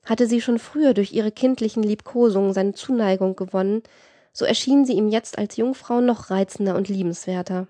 Hatte 0.03 0.27
sie 0.27 0.41
schon 0.41 0.59
früher 0.59 0.93
durch 0.93 1.13
ihre 1.13 1.31
kindlichen 1.31 1.83
Liebkosungen 1.83 2.53
seine 2.53 2.73
Zuneigung 2.73 3.35
gewonnen, 3.35 3.83
so 4.33 4.43
erschien 4.43 4.85
sie 4.85 4.93
ihm 4.93 5.07
jetzt 5.07 5.37
als 5.37 5.55
Jungfrau 5.55 6.01
noch 6.01 6.29
reizender 6.29 6.75
und 6.75 6.89
liebenswerter. 6.89 7.67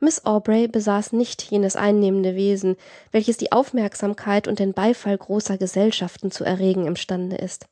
Miss 0.00 0.24
Aubrey 0.24 0.66
besaß 0.66 1.12
nicht 1.12 1.42
jenes 1.42 1.76
einnehmende 1.76 2.34
Wesen, 2.34 2.76
welches 3.12 3.36
die 3.36 3.52
Aufmerksamkeit 3.52 4.48
und 4.48 4.58
den 4.58 4.72
Beifall 4.72 5.16
großer 5.16 5.58
Gesellschaften 5.58 6.30
zu 6.30 6.44
erregen 6.44 6.86
imstande 6.86 7.36
ist 7.36 7.66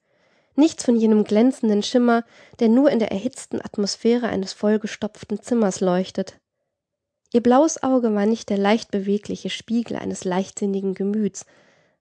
nichts 0.58 0.84
von 0.84 0.96
jenem 0.96 1.24
glänzenden 1.24 1.82
Schimmer, 1.82 2.24
der 2.58 2.68
nur 2.68 2.90
in 2.90 2.98
der 2.98 3.12
erhitzten 3.12 3.60
Atmosphäre 3.62 4.28
eines 4.28 4.52
vollgestopften 4.52 5.40
Zimmers 5.40 5.80
leuchtet. 5.80 6.38
Ihr 7.32 7.42
blaues 7.42 7.82
Auge 7.82 8.14
war 8.14 8.26
nicht 8.26 8.50
der 8.50 8.58
leicht 8.58 8.90
bewegliche 8.90 9.50
Spiegel 9.50 9.96
eines 9.96 10.24
leichtsinnigen 10.24 10.94
Gemüts, 10.94 11.46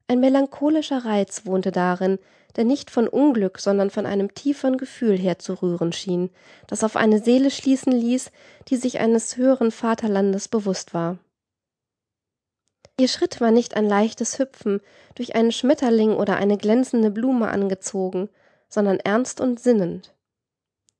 ein 0.07 0.19
melancholischer 0.19 1.05
Reiz 1.05 1.45
wohnte 1.45 1.71
darin, 1.71 2.17
der 2.55 2.63
nicht 2.63 2.89
von 2.89 3.07
Unglück, 3.07 3.59
sondern 3.59 3.89
von 3.89 4.05
einem 4.05 4.33
tieferen 4.33 4.77
Gefühl 4.77 5.17
herzurühren 5.17 5.93
schien, 5.93 6.29
das 6.67 6.83
auf 6.83 6.95
eine 6.95 7.19
Seele 7.19 7.51
schließen 7.51 7.91
ließ, 7.91 8.31
die 8.69 8.77
sich 8.77 8.99
eines 8.99 9.37
höheren 9.37 9.71
Vaterlandes 9.71 10.47
bewusst 10.47 10.93
war. 10.93 11.19
Ihr 12.99 13.07
Schritt 13.07 13.39
war 13.41 13.51
nicht 13.51 13.75
ein 13.75 13.85
leichtes 13.85 14.39
Hüpfen, 14.39 14.81
durch 15.13 15.35
einen 15.35 15.51
Schmetterling 15.51 16.15
oder 16.15 16.37
eine 16.37 16.57
glänzende 16.57 17.11
Blume 17.11 17.49
angezogen, 17.49 18.29
sondern 18.69 18.99
ernst 18.99 19.39
und 19.39 19.59
sinnend. 19.59 20.15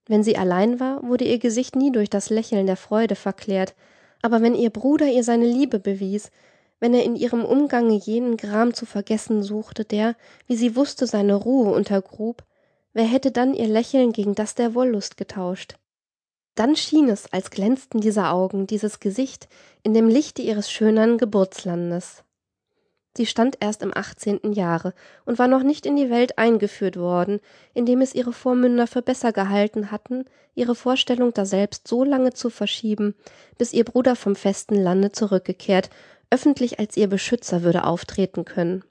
Wenn 0.06 0.24
sie 0.24 0.38
allein 0.38 0.80
war, 0.80 1.02
wurde 1.04 1.26
ihr 1.26 1.40
Gesicht 1.40 1.76
nie 1.76 1.92
durch 1.92 2.10
das 2.10 2.30
Lächeln 2.30 2.68
der 2.68 2.78
Freude 2.78 3.16
verklärt, 3.16 3.74
aber 4.22 4.42
wenn 4.42 4.54
ihr 4.54 4.70
Bruder 4.70 5.08
ihr 5.08 5.24
seine 5.24 5.46
Liebe 5.46 5.80
bewies, 5.80 6.32
wenn 6.80 6.94
er 6.94 7.04
in 7.04 7.16
ihrem 7.16 7.44
Umgange 7.44 7.96
jenen 7.96 8.38
Gram 8.38 8.74
zu 8.74 8.86
vergessen 8.86 9.44
suchte, 9.44 9.86
der, 9.86 10.16
wie 10.46 10.56
sie 10.56 10.76
wusste, 10.76 11.08
seine 11.08 11.36
Ruhe 11.36 11.74
untergrub, 11.74 12.44
wer 12.94 13.06
hätte 13.06 13.32
dann 13.32 13.54
ihr 13.54 13.68
Lächeln 13.68 14.12
gegen 14.12 14.36
das 14.36 14.56
der 14.56 14.76
Wollust 14.76 15.18
getauscht? 15.18 15.76
Dann 16.56 16.76
schien 16.76 17.10
es, 17.10 17.32
als 17.32 17.52
glänzten 17.52 18.02
diese 18.02 18.28
Augen, 18.30 18.66
dieses 18.66 19.00
Gesicht 19.00 19.48
in 19.84 19.94
dem 19.94 20.08
Lichte 20.08 20.42
ihres 20.42 20.72
schönern 20.72 21.18
Geburtslandes. 21.18 22.24
Sie 23.16 23.26
stand 23.26 23.58
erst 23.60 23.82
im 23.82 23.96
achtzehnten 23.96 24.54
Jahre 24.54 24.94
und 25.26 25.40
war 25.40 25.48
noch 25.48 25.64
nicht 25.64 25.88
in 25.88 25.96
die 25.96 26.12
Welt 26.12 26.38
eingeführt 26.38 26.98
worden, 26.98 27.40
indem 27.74 28.02
es 28.02 28.14
ihre 28.14 28.32
Vormünder 28.32 28.86
für 28.86 29.02
besser 29.02 29.32
gehalten 29.34 29.90
hatten, 29.90 30.26
ihre 30.54 30.76
Vorstellung 30.76 31.34
daselbst 31.34 31.88
so 31.88 32.04
lange 32.04 32.34
zu 32.34 32.52
verschieben, 32.52 33.16
bis 33.58 33.74
ihr 33.74 33.86
Bruder 33.86 34.16
vom 34.16 34.36
festen 34.36 34.76
Lande 34.76 35.12
zurückgekehrt, 35.12 35.90
öffentlich 36.30 36.80
als 36.80 36.98
ihr 36.98 37.08
Beschützer 37.08 37.64
würde 37.64 37.84
auftreten 37.84 38.46
können. 38.46 38.84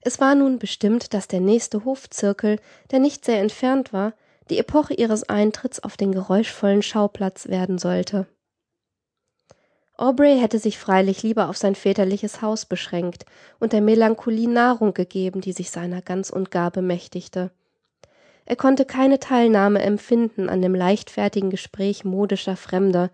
Es 0.00 0.20
war 0.20 0.34
nun 0.34 0.58
bestimmt, 0.58 1.12
dass 1.12 1.28
der 1.28 1.40
nächste 1.40 1.84
Hofzirkel, 1.84 2.58
der 2.90 2.98
nicht 2.98 3.24
sehr 3.24 3.40
entfernt 3.40 3.92
war, 3.92 4.14
die 4.48 4.58
Epoche 4.58 4.94
ihres 4.94 5.28
Eintritts 5.28 5.80
auf 5.80 5.96
den 5.96 6.12
geräuschvollen 6.12 6.82
Schauplatz 6.82 7.48
werden 7.48 7.78
sollte. 7.78 8.26
Aubrey 9.96 10.38
hätte 10.38 10.60
sich 10.60 10.78
freilich 10.78 11.24
lieber 11.24 11.48
auf 11.48 11.56
sein 11.56 11.74
väterliches 11.74 12.40
Haus 12.40 12.64
beschränkt 12.64 13.26
und 13.58 13.72
der 13.72 13.80
Melancholie 13.80 14.48
Nahrung 14.48 14.94
gegeben, 14.94 15.40
die 15.40 15.52
sich 15.52 15.70
seiner 15.70 16.02
ganz 16.02 16.30
und 16.30 16.52
gar 16.52 16.70
bemächtigte. 16.70 17.50
Er 18.46 18.56
konnte 18.56 18.84
keine 18.84 19.18
Teilnahme 19.18 19.82
empfinden 19.82 20.48
an 20.48 20.62
dem 20.62 20.74
leichtfertigen 20.74 21.50
Gespräch 21.50 22.04
modischer 22.04 22.56
Fremder, 22.56 23.10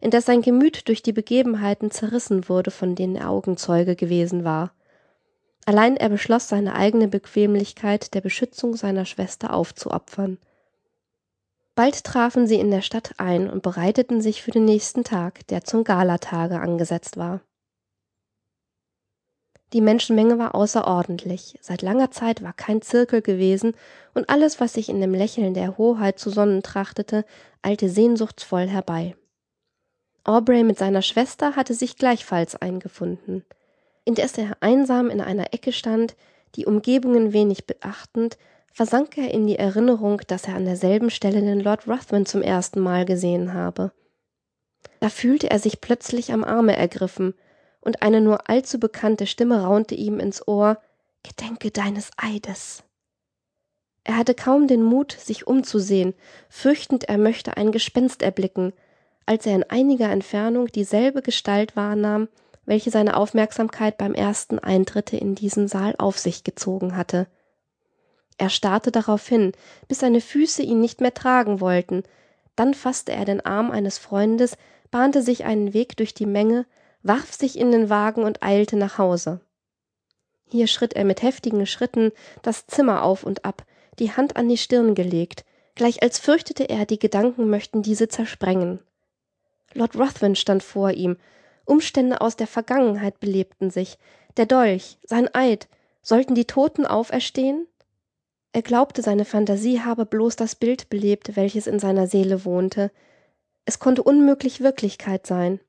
indes 0.00 0.26
sein 0.26 0.42
Gemüt 0.42 0.88
durch 0.88 1.02
die 1.02 1.12
Begebenheiten 1.12 1.90
zerrissen 1.90 2.48
wurde, 2.48 2.70
von 2.70 2.94
denen 2.94 3.16
er 3.16 3.30
Augenzeuge 3.30 3.96
gewesen 3.96 4.44
war. 4.44 4.72
Allein 5.64 5.96
er 5.96 6.08
beschloss, 6.08 6.48
seine 6.48 6.74
eigene 6.74 7.08
Bequemlichkeit 7.08 8.14
der 8.14 8.20
Beschützung 8.20 8.76
seiner 8.76 9.04
Schwester 9.04 9.52
aufzuopfern. 9.52 10.38
Bald 11.74 12.04
trafen 12.04 12.46
sie 12.46 12.58
in 12.58 12.70
der 12.70 12.82
Stadt 12.82 13.14
ein 13.18 13.50
und 13.50 13.62
bereiteten 13.62 14.20
sich 14.20 14.42
für 14.42 14.50
den 14.50 14.64
nächsten 14.64 15.04
Tag, 15.04 15.46
der 15.48 15.64
zum 15.64 15.84
Galatage 15.84 16.60
angesetzt 16.60 17.16
war. 17.16 17.40
Die 19.72 19.80
Menschenmenge 19.80 20.38
war 20.38 20.54
außerordentlich. 20.54 21.58
Seit 21.60 21.82
langer 21.82 22.10
Zeit 22.12 22.42
war 22.42 22.52
kein 22.52 22.80
Zirkel 22.82 23.20
gewesen, 23.20 23.74
und 24.14 24.30
alles, 24.30 24.60
was 24.60 24.74
sich 24.74 24.88
in 24.88 25.00
dem 25.00 25.12
Lächeln 25.12 25.52
der 25.52 25.76
Hoheit 25.76 26.18
zu 26.18 26.30
sonnen 26.30 26.62
trachtete, 26.62 27.24
eilte 27.62 27.88
sehnsuchtsvoll 27.88 28.68
herbei. 28.68 29.16
Aubrey 30.26 30.64
mit 30.64 30.78
seiner 30.78 31.02
Schwester 31.02 31.56
hatte 31.56 31.74
sich 31.74 31.96
gleichfalls 31.96 32.56
eingefunden. 32.56 33.44
Indes 34.04 34.36
er 34.38 34.56
einsam 34.60 35.08
in 35.10 35.20
einer 35.20 35.52
Ecke 35.54 35.72
stand, 35.72 36.16
die 36.54 36.66
Umgebungen 36.66 37.32
wenig 37.32 37.66
beachtend, 37.66 38.38
versank 38.72 39.16
er 39.16 39.30
in 39.30 39.46
die 39.46 39.58
Erinnerung, 39.58 40.20
dass 40.26 40.46
er 40.46 40.54
an 40.54 40.64
derselben 40.64 41.10
Stelle 41.10 41.40
den 41.40 41.60
Lord 41.60 41.86
Ruthven 41.86 42.26
zum 42.26 42.42
ersten 42.42 42.80
Mal 42.80 43.04
gesehen 43.04 43.54
habe. 43.54 43.92
Da 45.00 45.08
fühlte 45.08 45.50
er 45.50 45.58
sich 45.58 45.80
plötzlich 45.80 46.32
am 46.32 46.44
Arme 46.44 46.76
ergriffen, 46.76 47.34
und 47.80 48.02
eine 48.02 48.20
nur 48.20 48.50
allzu 48.50 48.80
bekannte 48.80 49.26
Stimme 49.26 49.62
raunte 49.62 49.94
ihm 49.94 50.18
ins 50.18 50.46
Ohr 50.48 50.78
Gedenke 51.22 51.70
deines 51.70 52.10
Eides. 52.16 52.82
Er 54.02 54.16
hatte 54.16 54.34
kaum 54.34 54.66
den 54.66 54.82
Mut, 54.82 55.12
sich 55.12 55.46
umzusehen, 55.46 56.14
fürchtend 56.48 57.04
er 57.04 57.18
möchte 57.18 57.56
ein 57.56 57.72
Gespenst 57.72 58.22
erblicken, 58.22 58.72
als 59.26 59.44
er 59.44 59.54
in 59.54 59.64
einiger 59.64 60.08
Entfernung 60.10 60.68
dieselbe 60.68 61.20
Gestalt 61.20 61.76
wahrnahm, 61.76 62.28
welche 62.64 62.90
seine 62.90 63.16
Aufmerksamkeit 63.16 63.98
beim 63.98 64.14
ersten 64.14 64.58
Eintritte 64.58 65.16
in 65.16 65.34
diesen 65.34 65.68
Saal 65.68 65.94
auf 65.98 66.18
sich 66.18 66.44
gezogen 66.44 66.96
hatte. 66.96 67.26
Er 68.38 68.50
starrte 68.50 68.90
darauf 68.90 69.26
hin, 69.26 69.52
bis 69.88 70.00
seine 70.00 70.20
Füße 70.20 70.62
ihn 70.62 70.80
nicht 70.80 71.00
mehr 71.00 71.14
tragen 71.14 71.60
wollten, 71.60 72.02
dann 72.54 72.74
fasste 72.74 73.12
er 73.12 73.24
den 73.24 73.44
Arm 73.44 73.70
eines 73.70 73.98
Freundes, 73.98 74.56
bahnte 74.90 75.22
sich 75.22 75.44
einen 75.44 75.74
Weg 75.74 75.96
durch 75.96 76.14
die 76.14 76.26
Menge, 76.26 76.66
warf 77.02 77.32
sich 77.32 77.58
in 77.58 77.70
den 77.70 77.88
Wagen 77.88 78.24
und 78.24 78.42
eilte 78.42 78.76
nach 78.76 78.98
Hause. 78.98 79.40
Hier 80.48 80.66
schritt 80.66 80.94
er 80.94 81.04
mit 81.04 81.22
heftigen 81.22 81.66
Schritten 81.66 82.12
das 82.42 82.66
Zimmer 82.66 83.02
auf 83.02 83.24
und 83.24 83.44
ab, 83.44 83.64
die 83.98 84.12
Hand 84.12 84.36
an 84.36 84.48
die 84.48 84.58
Stirn 84.58 84.94
gelegt, 84.94 85.44
gleich 85.74 86.02
als 86.02 86.18
fürchtete 86.18 86.68
er, 86.68 86.86
die 86.86 86.98
Gedanken 86.98 87.48
möchten 87.48 87.82
diese 87.82 88.08
zersprengen. 88.08 88.80
Lord 89.76 89.96
Ruthven 89.96 90.34
stand 90.34 90.62
vor 90.62 90.90
ihm, 90.90 91.16
Umstände 91.64 92.20
aus 92.20 92.36
der 92.36 92.46
Vergangenheit 92.46 93.20
belebten 93.20 93.70
sich, 93.70 93.98
der 94.36 94.46
Dolch, 94.46 94.98
sein 95.04 95.28
Eid, 95.34 95.68
sollten 96.02 96.34
die 96.34 96.44
Toten 96.46 96.86
auferstehen? 96.86 97.66
Er 98.52 98.62
glaubte, 98.62 99.02
seine 99.02 99.24
Fantasie 99.24 99.80
habe 99.80 100.06
bloß 100.06 100.36
das 100.36 100.54
Bild 100.54 100.88
belebt, 100.88 101.36
welches 101.36 101.66
in 101.66 101.78
seiner 101.78 102.06
Seele 102.06 102.44
wohnte. 102.44 102.90
Es 103.64 103.78
konnte 103.78 104.02
unmöglich 104.02 104.60
Wirklichkeit 104.60 105.26
sein. 105.26 105.60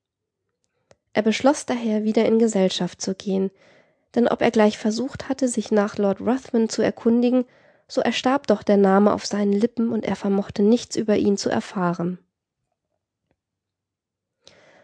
Er 1.14 1.24
beschloss 1.24 1.66
daher, 1.66 2.04
wieder 2.04 2.26
in 2.26 2.40
Gesellschaft 2.40 3.02
zu 3.02 3.16
gehen, 3.16 3.50
denn 4.16 4.28
ob 4.28 4.42
er 4.42 4.52
gleich 4.52 4.78
versucht 4.78 5.30
hatte, 5.30 5.48
sich 5.48 5.72
nach 5.72 5.98
Lord 5.98 6.22
Ruthven 6.22 6.70
zu 6.70 6.82
erkundigen, 6.82 7.46
so 7.88 8.02
erstarb 8.02 8.48
doch 8.48 8.64
der 8.64 8.78
Name 8.78 9.12
auf 9.14 9.26
seinen 9.26 9.54
Lippen 9.54 9.90
und 9.90 10.06
er 10.06 10.16
vermochte 10.16 10.62
nichts 10.62 10.96
über 10.96 11.18
ihn 11.18 11.38
zu 11.38 11.50
erfahren. 11.50 12.20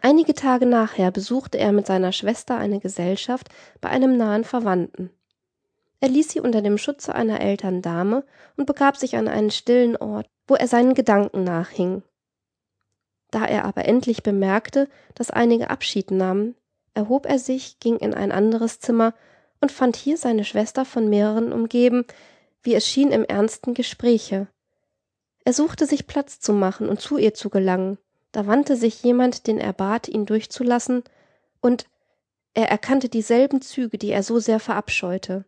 Einige 0.04 0.34
Tage 0.34 0.66
nachher 0.66 1.10
besuchte 1.10 1.56
er 1.56 1.72
mit 1.72 1.86
seiner 1.86 2.12
Schwester 2.12 2.58
eine 2.58 2.78
Gesellschaft 2.78 3.48
bei 3.80 3.88
einem 3.88 4.18
nahen 4.18 4.44
Verwandten. 4.44 5.08
Er 5.98 6.10
ließ 6.10 6.28
sie 6.28 6.40
unter 6.40 6.60
dem 6.60 6.76
Schutze 6.76 7.14
einer 7.14 7.40
älteren 7.40 7.80
Dame 7.80 8.22
und 8.58 8.66
begab 8.66 8.98
sich 8.98 9.16
an 9.16 9.28
einen 9.28 9.50
stillen 9.50 9.96
Ort, 9.96 10.26
wo 10.46 10.56
er 10.56 10.68
seinen 10.68 10.92
Gedanken 10.92 11.42
nachhing. 11.42 12.02
Da 13.30 13.46
er 13.46 13.64
aber 13.64 13.86
endlich 13.86 14.22
bemerkte, 14.22 14.90
dass 15.14 15.30
einige 15.30 15.70
Abschied 15.70 16.10
nahmen, 16.10 16.54
erhob 16.92 17.24
er 17.24 17.38
sich, 17.38 17.80
ging 17.80 17.96
in 17.96 18.12
ein 18.12 18.30
anderes 18.30 18.80
Zimmer 18.80 19.14
und 19.62 19.72
fand 19.72 19.96
hier 19.96 20.18
seine 20.18 20.44
Schwester 20.44 20.84
von 20.84 21.08
mehreren 21.08 21.50
umgeben, 21.50 22.04
wie 22.62 22.74
es 22.74 22.86
schien 22.86 23.10
im 23.10 23.24
ernsten 23.24 23.72
Gespräche. 23.72 24.48
Er 25.46 25.54
suchte 25.54 25.86
sich 25.86 26.06
Platz 26.06 26.40
zu 26.40 26.52
machen 26.52 26.90
und 26.90 27.00
zu 27.00 27.16
ihr 27.16 27.32
zu 27.32 27.48
gelangen. 27.48 27.96
Da 28.34 28.48
wandte 28.48 28.74
sich 28.74 29.00
jemand, 29.04 29.46
den 29.46 29.58
er 29.58 29.72
bat, 29.72 30.08
ihn 30.08 30.26
durchzulassen, 30.26 31.04
und 31.60 31.86
er 32.52 32.68
erkannte 32.68 33.08
dieselben 33.08 33.62
Züge, 33.62 33.96
die 33.96 34.10
er 34.10 34.24
so 34.24 34.40
sehr 34.40 34.58
verabscheute. 34.58 35.44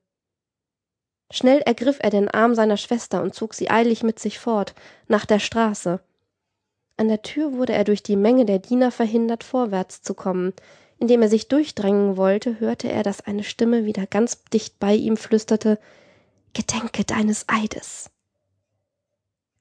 Schnell 1.32 1.58
ergriff 1.62 1.98
er 2.00 2.10
den 2.10 2.28
Arm 2.28 2.54
seiner 2.54 2.76
Schwester 2.76 3.24
und 3.24 3.34
zog 3.34 3.54
sie 3.54 3.70
eilig 3.70 4.04
mit 4.04 4.20
sich 4.20 4.38
fort, 4.38 4.76
nach 5.08 5.26
der 5.26 5.40
Straße. 5.40 5.98
An 6.96 7.08
der 7.08 7.22
Tür 7.22 7.54
wurde 7.54 7.72
er 7.72 7.82
durch 7.82 8.04
die 8.04 8.14
Menge 8.14 8.44
der 8.44 8.60
Diener 8.60 8.92
verhindert, 8.92 9.42
vorwärts 9.42 10.02
zu 10.02 10.14
kommen. 10.14 10.54
Indem 11.00 11.22
er 11.22 11.28
sich 11.28 11.48
durchdrängen 11.48 12.16
wollte, 12.16 12.60
hörte 12.60 12.88
er, 12.88 13.02
dass 13.02 13.20
eine 13.20 13.42
Stimme 13.42 13.84
wieder 13.84 14.06
ganz 14.06 14.44
dicht 14.44 14.78
bei 14.78 14.94
ihm 14.94 15.16
flüsterte 15.16 15.80
Gedenke 16.54 17.02
deines 17.02 17.48
Eides. 17.48 18.12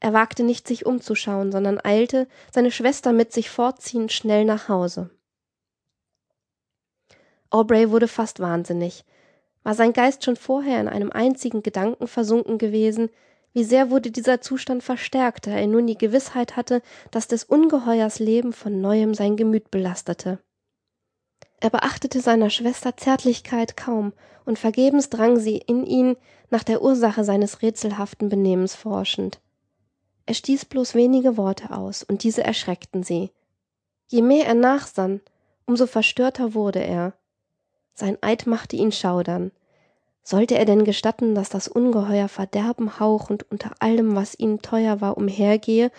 Er 0.05 0.13
wagte 0.13 0.43
nicht, 0.43 0.67
sich 0.67 0.85
umzuschauen, 0.85 1.51
sondern 1.51 1.79
eilte, 1.83 2.27
seine 2.53 2.69
Schwester 2.69 3.11
mit 3.11 3.33
sich 3.33 3.49
fortziehend, 3.49 4.11
schnell 4.11 4.45
nach 4.45 4.69
Hause. 4.69 5.09
Aubrey 7.49 7.89
wurde 7.89 8.07
fast 8.07 8.39
wahnsinnig. 8.39 9.03
War 9.63 9.73
sein 9.73 9.93
Geist 9.93 10.23
schon 10.23 10.35
vorher 10.35 10.79
in 10.79 10.87
einem 10.87 11.11
einzigen 11.11 11.63
Gedanken 11.63 12.07
versunken 12.07 12.59
gewesen, 12.59 13.09
wie 13.53 13.63
sehr 13.63 13.89
wurde 13.89 14.11
dieser 14.11 14.41
Zustand 14.41 14.83
verstärkt, 14.83 15.47
da 15.47 15.53
er 15.53 15.65
nun 15.65 15.87
die 15.87 15.97
Gewissheit 15.97 16.55
hatte, 16.55 16.83
dass 17.09 17.27
des 17.27 17.43
Ungeheuers 17.43 18.19
Leben 18.19 18.53
von 18.53 18.79
neuem 18.81 19.15
sein 19.15 19.35
Gemüt 19.35 19.71
belastete. 19.71 20.37
Er 21.59 21.71
beachtete 21.71 22.21
seiner 22.21 22.51
Schwester 22.51 22.95
Zärtlichkeit 22.95 23.75
kaum, 23.75 24.13
und 24.45 24.59
vergebens 24.59 25.09
drang 25.09 25.39
sie 25.39 25.57
in 25.57 25.83
ihn, 25.83 26.15
nach 26.51 26.63
der 26.63 26.83
Ursache 26.83 27.23
seines 27.23 27.63
rätselhaften 27.63 28.29
Benehmens 28.29 28.75
forschend. 28.75 29.41
Er 30.25 30.33
stieß 30.33 30.65
bloß 30.65 30.95
wenige 30.95 31.37
Worte 31.37 31.71
aus, 31.71 32.03
und 32.03 32.23
diese 32.23 32.43
erschreckten 32.43 33.03
sie. 33.03 33.31
Je 34.07 34.21
mehr 34.21 34.47
er 34.47 34.55
nachsann, 34.55 35.21
um 35.65 35.75
so 35.77 35.87
verstörter 35.87 36.53
wurde 36.53 36.83
er. 36.83 37.13
Sein 37.93 38.17
Eid 38.21 38.47
machte 38.47 38.75
ihn 38.75 38.91
schaudern. 38.91 39.51
Sollte 40.23 40.57
er 40.57 40.65
denn 40.65 40.83
gestatten, 40.83 41.35
dass 41.35 41.49
das 41.49 41.67
Ungeheuer 41.67 42.27
Verderben 42.27 42.99
hauchend 42.99 43.49
unter 43.51 43.71
allem, 43.79 44.15
was 44.15 44.33
ihm 44.35 44.61
teuer 44.61 44.99
war, 44.99 45.17
umhergehe 45.17 45.91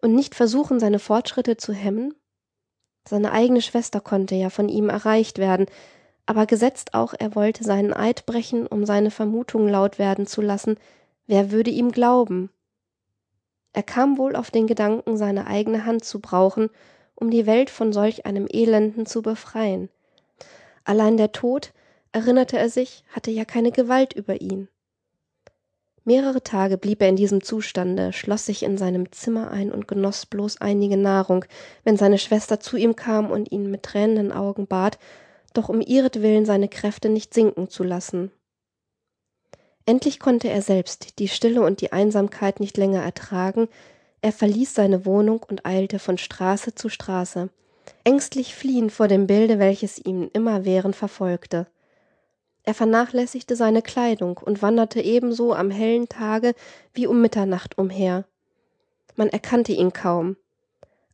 und 0.00 0.14
nicht 0.14 0.34
versuchen, 0.34 0.80
seine 0.80 0.98
Fortschritte 0.98 1.56
zu 1.56 1.72
hemmen? 1.72 2.14
Seine 3.08 3.32
eigene 3.32 3.62
Schwester 3.62 4.00
konnte 4.00 4.34
ja 4.34 4.50
von 4.50 4.68
ihm 4.68 4.88
erreicht 4.88 5.38
werden, 5.38 5.66
aber 6.26 6.46
gesetzt 6.46 6.92
auch, 6.94 7.14
er 7.18 7.34
wollte 7.34 7.64
seinen 7.64 7.94
Eid 7.94 8.26
brechen, 8.26 8.66
um 8.66 8.84
seine 8.84 9.10
Vermutung 9.10 9.66
laut 9.66 9.98
werden 9.98 10.26
zu 10.26 10.42
lassen, 10.42 10.76
wer 11.26 11.50
würde 11.50 11.70
ihm 11.70 11.90
glauben? 11.90 12.50
Er 13.72 13.82
kam 13.82 14.18
wohl 14.18 14.34
auf 14.34 14.50
den 14.50 14.66
Gedanken, 14.66 15.16
seine 15.16 15.46
eigene 15.46 15.84
Hand 15.84 16.04
zu 16.04 16.20
brauchen, 16.20 16.70
um 17.14 17.30
die 17.30 17.46
Welt 17.46 17.70
von 17.70 17.92
solch 17.92 18.26
einem 18.26 18.46
Elenden 18.48 19.06
zu 19.06 19.22
befreien. 19.22 19.88
Allein 20.84 21.16
der 21.16 21.32
Tod, 21.32 21.72
erinnerte 22.12 22.58
er 22.58 22.70
sich, 22.70 23.04
hatte 23.10 23.30
ja 23.30 23.44
keine 23.44 23.70
Gewalt 23.70 24.12
über 24.14 24.40
ihn. 24.40 24.68
Mehrere 26.04 26.42
Tage 26.42 26.78
blieb 26.78 27.02
er 27.02 27.10
in 27.10 27.16
diesem 27.16 27.42
Zustande, 27.42 28.14
schloss 28.14 28.46
sich 28.46 28.62
in 28.62 28.78
seinem 28.78 29.12
Zimmer 29.12 29.50
ein 29.50 29.70
und 29.70 29.86
genoss 29.86 30.24
bloß 30.24 30.62
einige 30.62 30.96
Nahrung, 30.96 31.44
wenn 31.84 31.98
seine 31.98 32.16
Schwester 32.18 32.60
zu 32.60 32.78
ihm 32.78 32.96
kam 32.96 33.30
und 33.30 33.52
ihn 33.52 33.70
mit 33.70 33.82
tränenden 33.82 34.32
Augen 34.32 34.66
bat, 34.66 34.98
doch 35.52 35.68
um 35.68 35.82
ihretwillen 35.82 36.46
seine 36.46 36.68
Kräfte 36.68 37.10
nicht 37.10 37.34
sinken 37.34 37.68
zu 37.68 37.84
lassen. 37.84 38.30
Endlich 39.88 40.20
konnte 40.20 40.50
er 40.50 40.60
selbst 40.60 41.18
die 41.18 41.28
Stille 41.28 41.62
und 41.62 41.80
die 41.80 41.92
Einsamkeit 41.92 42.60
nicht 42.60 42.76
länger 42.76 43.02
ertragen, 43.02 43.68
er 44.20 44.32
verließ 44.32 44.74
seine 44.74 45.06
Wohnung 45.06 45.42
und 45.48 45.64
eilte 45.64 45.98
von 45.98 46.18
Straße 46.18 46.74
zu 46.74 46.90
Straße, 46.90 47.48
ängstlich 48.04 48.54
fliehend 48.54 48.92
vor 48.92 49.08
dem 49.08 49.26
Bilde, 49.26 49.58
welches 49.58 49.98
ihn 49.98 50.28
immerwährend 50.34 50.94
verfolgte. 50.94 51.68
Er 52.64 52.74
vernachlässigte 52.74 53.56
seine 53.56 53.80
Kleidung 53.80 54.36
und 54.36 54.60
wanderte 54.60 55.00
ebenso 55.00 55.54
am 55.54 55.70
hellen 55.70 56.06
Tage 56.06 56.52
wie 56.92 57.06
um 57.06 57.22
Mitternacht 57.22 57.78
umher. 57.78 58.26
Man 59.16 59.30
erkannte 59.30 59.72
ihn 59.72 59.94
kaum. 59.94 60.36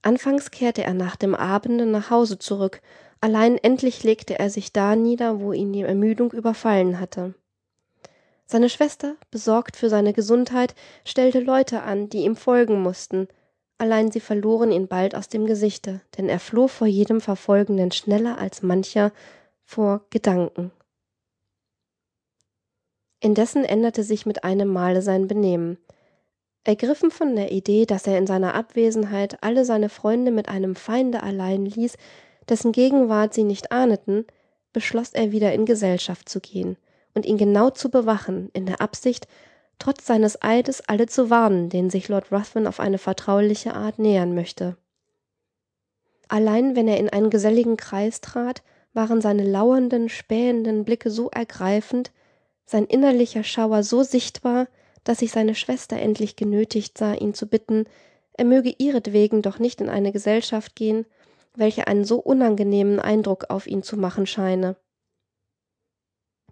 Anfangs 0.03 0.51
kehrte 0.51 0.83
er 0.83 0.95
nach 0.95 1.15
dem 1.15 1.37
Abende 1.37 1.87
nach 1.87 2.11
Hause 2.11 2.41
zurück, 2.41 2.83
allein 3.21 3.57
endlich 3.57 4.03
legte 4.03 4.37
er 4.41 4.51
sich 4.51 4.73
da 4.73 4.97
nieder, 4.97 5.39
wo 5.39 5.53
ihn 5.53 5.73
die 5.73 5.83
Ermüdung 5.83 6.33
überfallen 6.33 6.99
hatte. 6.99 7.35
Seine 8.47 8.69
Schwester, 8.69 9.17
besorgt 9.31 9.77
für 9.77 9.89
seine 9.89 10.13
Gesundheit, 10.13 10.75
stellte 11.05 11.41
Leute 11.41 11.83
an, 11.83 12.11
die 12.11 12.25
ihm 12.25 12.37
folgen 12.37 12.83
mussten, 12.83 13.27
allein 13.79 14.11
sie 14.11 14.21
verloren 14.21 14.71
ihn 14.71 14.87
bald 14.87 15.15
aus 15.15 15.29
dem 15.29 15.47
Gesichte, 15.47 16.03
denn 16.19 16.29
er 16.29 16.39
floh 16.39 16.69
vor 16.69 16.87
jedem 16.87 17.21
Verfolgenden 17.21 17.91
schneller 17.91 18.39
als 18.39 18.63
mancher 18.63 19.13
vor 19.65 20.05
Gedanken. 20.11 20.73
Indessen 23.21 23.65
änderte 23.65 24.03
sich 24.03 24.27
mit 24.27 24.45
einem 24.45 24.69
Male 24.69 25.01
sein 25.01 25.27
Benehmen. 25.27 25.79
Ergriffen 26.65 27.11
von 27.11 27.35
der 27.37 27.51
Idee, 27.51 27.87
dass 27.87 28.07
er 28.07 28.19
in 28.19 28.27
seiner 28.27 28.55
Abwesenheit 28.55 29.43
alle 29.43 29.65
seine 29.65 29.89
Freunde 29.89 30.31
mit 30.31 30.51
einem 30.51 30.77
Feinde 30.77 31.23
allein 31.23 31.65
ließ, 31.65 31.97
dessen 32.51 32.73
Gegenwart 32.73 33.33
sie 33.33 33.45
nicht 33.45 33.73
ahneten, 33.73 34.27
beschloss 34.75 35.15
er 35.15 35.33
wieder 35.33 35.55
in 35.55 35.65
Gesellschaft 35.65 36.29
zu 36.29 36.41
gehen 36.41 36.77
und 37.15 37.27
ihn 37.27 37.39
genau 37.39 37.71
zu 37.71 37.91
bewachen, 37.91 38.51
in 38.53 38.67
der 38.67 38.81
Absicht, 38.81 39.29
trotz 39.79 40.07
seines 40.07 40.43
Eides 40.43 40.81
alle 40.89 41.07
zu 41.07 41.31
warnen, 41.31 41.69
denen 41.69 41.91
sich 41.91 42.09
Lord 42.09 42.33
Ruthven 42.33 42.67
auf 42.67 42.81
eine 42.81 42.99
vertrauliche 42.99 43.75
Art 43.75 43.99
nähern 43.99 44.35
möchte. 44.35 44.77
Allein 46.29 46.77
wenn 46.77 46.89
er 46.89 46.99
in 46.99 47.11
einen 47.11 47.31
geselligen 47.31 47.77
Kreis 47.77 48.21
trat, 48.21 48.63
waren 48.93 49.21
seine 49.21 49.45
lauernden, 49.45 50.09
spähenden 50.09 50.85
Blicke 50.85 51.11
so 51.11 51.31
ergreifend, 51.31 52.13
sein 52.65 52.87
innerlicher 52.87 53.45
Schauer 53.45 53.83
so 53.83 54.03
sichtbar, 54.03 54.69
dass 55.03 55.19
sich 55.19 55.33
seine 55.33 55.55
Schwester 55.55 55.99
endlich 55.99 56.37
genötigt 56.37 56.97
sah, 56.97 57.13
ihn 57.13 57.35
zu 57.35 57.47
bitten, 57.47 57.85
er 58.33 58.45
möge 58.45 58.75
ihretwegen 58.79 59.43
doch 59.43 59.59
nicht 59.59 59.81
in 59.81 59.89
eine 59.89 60.13
Gesellschaft 60.13 60.75
gehen, 60.75 61.07
welche 61.55 61.87
einen 61.87 62.05
so 62.05 62.19
unangenehmen 62.19 62.99
Eindruck 62.99 63.51
auf 63.51 63.67
ihn 63.67 63.83
zu 63.83 63.97
machen 63.97 64.27
scheine. 64.27 64.77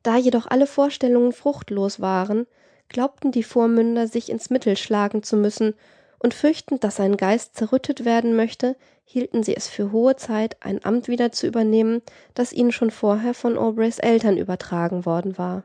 Da 0.03 0.17
jedoch 0.17 0.47
alle 0.47 0.67
Vorstellungen 0.67 1.33
fruchtlos 1.33 2.01
waren, 2.01 2.47
glaubten 2.89 3.33
die 3.33 3.43
Vormünder, 3.43 4.07
sich 4.07 4.31
ins 4.31 4.51
Mittel 4.51 4.77
schlagen 4.77 5.23
zu 5.23 5.37
müssen, 5.37 5.75
und 6.19 6.35
fürchtend, 6.35 6.85
dass 6.85 6.97
sein 6.97 7.17
Geist 7.17 7.57
zerrüttet 7.57 8.05
werden 8.05 8.37
möchte, 8.37 8.77
hielten 9.05 9.43
sie 9.43 9.57
es 9.57 9.67
für 9.67 9.91
hohe 9.91 10.15
Zeit, 10.15 10.57
ein 10.61 10.85
Amt 10.85 11.09
wieder 11.09 11.33
zu 11.33 11.49
übernehmen, 11.49 12.01
das 12.35 12.53
ihnen 12.53 12.71
schon 12.71 12.93
vorher 12.93 13.35
von 13.35 13.59
Aubreys 13.59 13.99
Eltern 13.99 14.37
übertragen 14.37 15.05
worden 15.05 15.37
war. 15.37 15.65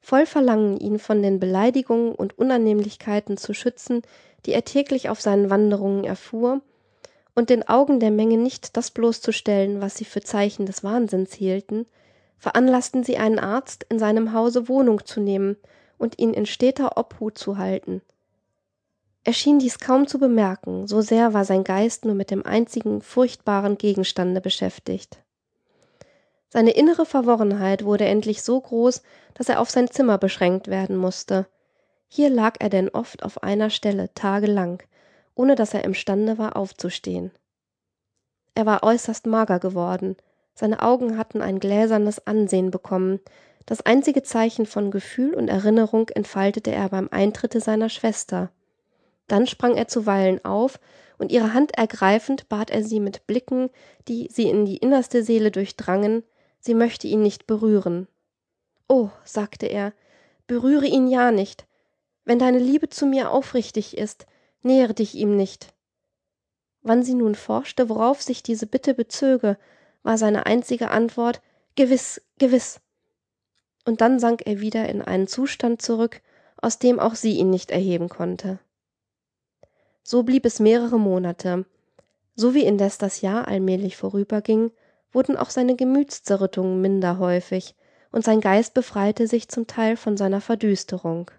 Voll 0.00 0.26
Verlangen, 0.26 0.78
ihn 0.78 0.98
von 0.98 1.22
den 1.22 1.38
Beleidigungen 1.38 2.12
und 2.12 2.36
Unannehmlichkeiten 2.36 3.36
zu 3.36 3.54
schützen, 3.54 4.02
die 4.44 4.52
er 4.52 4.64
täglich 4.64 5.08
auf 5.08 5.20
seinen 5.20 5.48
Wanderungen 5.48 6.04
erfuhr, 6.04 6.60
und 7.36 7.50
den 7.50 7.66
Augen 7.66 8.00
der 8.00 8.10
Menge 8.10 8.36
nicht 8.36 8.76
das 8.76 8.90
bloßzustellen, 8.90 9.80
was 9.80 9.96
sie 9.96 10.04
für 10.04 10.20
Zeichen 10.20 10.66
des 10.66 10.84
Wahnsinns 10.84 11.32
hielten, 11.34 11.86
veranlaßten 12.44 13.04
sie 13.04 13.16
einen 13.16 13.38
Arzt, 13.38 13.86
in 13.88 13.98
seinem 13.98 14.34
Hause 14.34 14.68
Wohnung 14.68 15.06
zu 15.06 15.18
nehmen 15.18 15.56
und 15.96 16.18
ihn 16.18 16.34
in 16.34 16.44
steter 16.44 16.98
Obhut 16.98 17.38
zu 17.38 17.56
halten. 17.56 18.02
Er 19.24 19.32
schien 19.32 19.58
dies 19.58 19.78
kaum 19.78 20.06
zu 20.06 20.18
bemerken, 20.18 20.86
so 20.86 21.00
sehr 21.00 21.32
war 21.32 21.46
sein 21.46 21.64
Geist 21.64 22.04
nur 22.04 22.14
mit 22.14 22.30
dem 22.30 22.44
einzigen 22.44 23.00
furchtbaren 23.00 23.78
Gegenstande 23.78 24.42
beschäftigt. 24.42 25.22
Seine 26.50 26.72
innere 26.72 27.06
Verworrenheit 27.06 27.82
wurde 27.82 28.04
endlich 28.04 28.42
so 28.42 28.60
groß, 28.60 29.02
dass 29.32 29.48
er 29.48 29.58
auf 29.58 29.70
sein 29.70 29.88
Zimmer 29.88 30.18
beschränkt 30.18 30.68
werden 30.68 30.98
musste. 30.98 31.46
Hier 32.08 32.28
lag 32.28 32.56
er 32.60 32.68
denn 32.68 32.90
oft 32.90 33.22
auf 33.22 33.42
einer 33.42 33.70
Stelle 33.70 34.12
tagelang, 34.12 34.82
ohne 35.34 35.54
dass 35.54 35.72
er 35.72 35.84
imstande 35.84 36.36
war 36.36 36.56
aufzustehen. 36.56 37.30
Er 38.54 38.66
war 38.66 38.82
äußerst 38.82 39.24
mager 39.24 39.60
geworden, 39.60 40.16
seine 40.54 40.82
Augen 40.82 41.18
hatten 41.18 41.42
ein 41.42 41.58
gläsernes 41.58 42.26
Ansehen 42.26 42.70
bekommen, 42.70 43.20
das 43.66 43.80
einzige 43.80 44.22
Zeichen 44.22 44.66
von 44.66 44.90
Gefühl 44.90 45.34
und 45.34 45.48
Erinnerung 45.48 46.08
entfaltete 46.10 46.70
er 46.70 46.88
beim 46.90 47.08
Eintritte 47.10 47.60
seiner 47.60 47.88
Schwester. 47.88 48.50
Dann 49.26 49.46
sprang 49.46 49.76
er 49.76 49.88
zuweilen 49.88 50.44
auf, 50.44 50.78
und 51.16 51.30
ihre 51.32 51.54
Hand 51.54 51.76
ergreifend 51.78 52.48
bat 52.48 52.70
er 52.70 52.82
sie 52.82 53.00
mit 53.00 53.26
Blicken, 53.26 53.70
die 54.08 54.28
sie 54.30 54.48
in 54.50 54.64
die 54.64 54.78
innerste 54.78 55.22
Seele 55.22 55.50
durchdrangen, 55.50 56.24
sie 56.58 56.74
möchte 56.74 57.06
ihn 57.06 57.22
nicht 57.22 57.46
berühren. 57.46 58.08
Oh, 58.88 59.10
sagte 59.24 59.66
er, 59.66 59.92
berühre 60.46 60.86
ihn 60.86 61.06
ja 61.06 61.30
nicht. 61.30 61.66
Wenn 62.24 62.38
deine 62.38 62.58
Liebe 62.58 62.88
zu 62.88 63.06
mir 63.06 63.30
aufrichtig 63.30 63.96
ist, 63.96 64.26
nähere 64.62 64.94
dich 64.94 65.14
ihm 65.14 65.36
nicht. 65.36 65.72
Wann 66.82 67.02
sie 67.02 67.14
nun 67.14 67.34
forschte, 67.34 67.88
worauf 67.88 68.20
sich 68.20 68.42
diese 68.42 68.66
Bitte 68.66 68.92
bezöge, 68.92 69.56
war 70.04 70.16
seine 70.16 70.46
einzige 70.46 70.90
Antwort 70.90 71.42
Gewiss, 71.74 72.22
gewiss. 72.38 72.80
Und 73.84 74.00
dann 74.00 74.20
sank 74.20 74.42
er 74.46 74.60
wieder 74.60 74.88
in 74.88 75.02
einen 75.02 75.26
Zustand 75.26 75.82
zurück, 75.82 76.20
aus 76.56 76.78
dem 76.78 77.00
auch 77.00 77.16
sie 77.16 77.36
ihn 77.38 77.50
nicht 77.50 77.72
erheben 77.72 78.08
konnte. 78.08 78.60
So 80.04 80.22
blieb 80.22 80.46
es 80.46 80.60
mehrere 80.60 81.00
Monate. 81.00 81.64
So 82.36 82.54
wie 82.54 82.64
indes 82.64 82.98
das 82.98 83.22
Jahr 83.22 83.48
allmählich 83.48 83.96
vorüberging, 83.96 84.70
wurden 85.12 85.36
auch 85.36 85.50
seine 85.50 85.76
Gemütszerrüttungen 85.76 86.80
minder 86.80 87.18
häufig, 87.18 87.74
und 88.12 88.24
sein 88.24 88.40
Geist 88.40 88.74
befreite 88.74 89.26
sich 89.26 89.48
zum 89.48 89.66
Teil 89.66 89.96
von 89.96 90.16
seiner 90.16 90.40
Verdüsterung. 90.40 91.30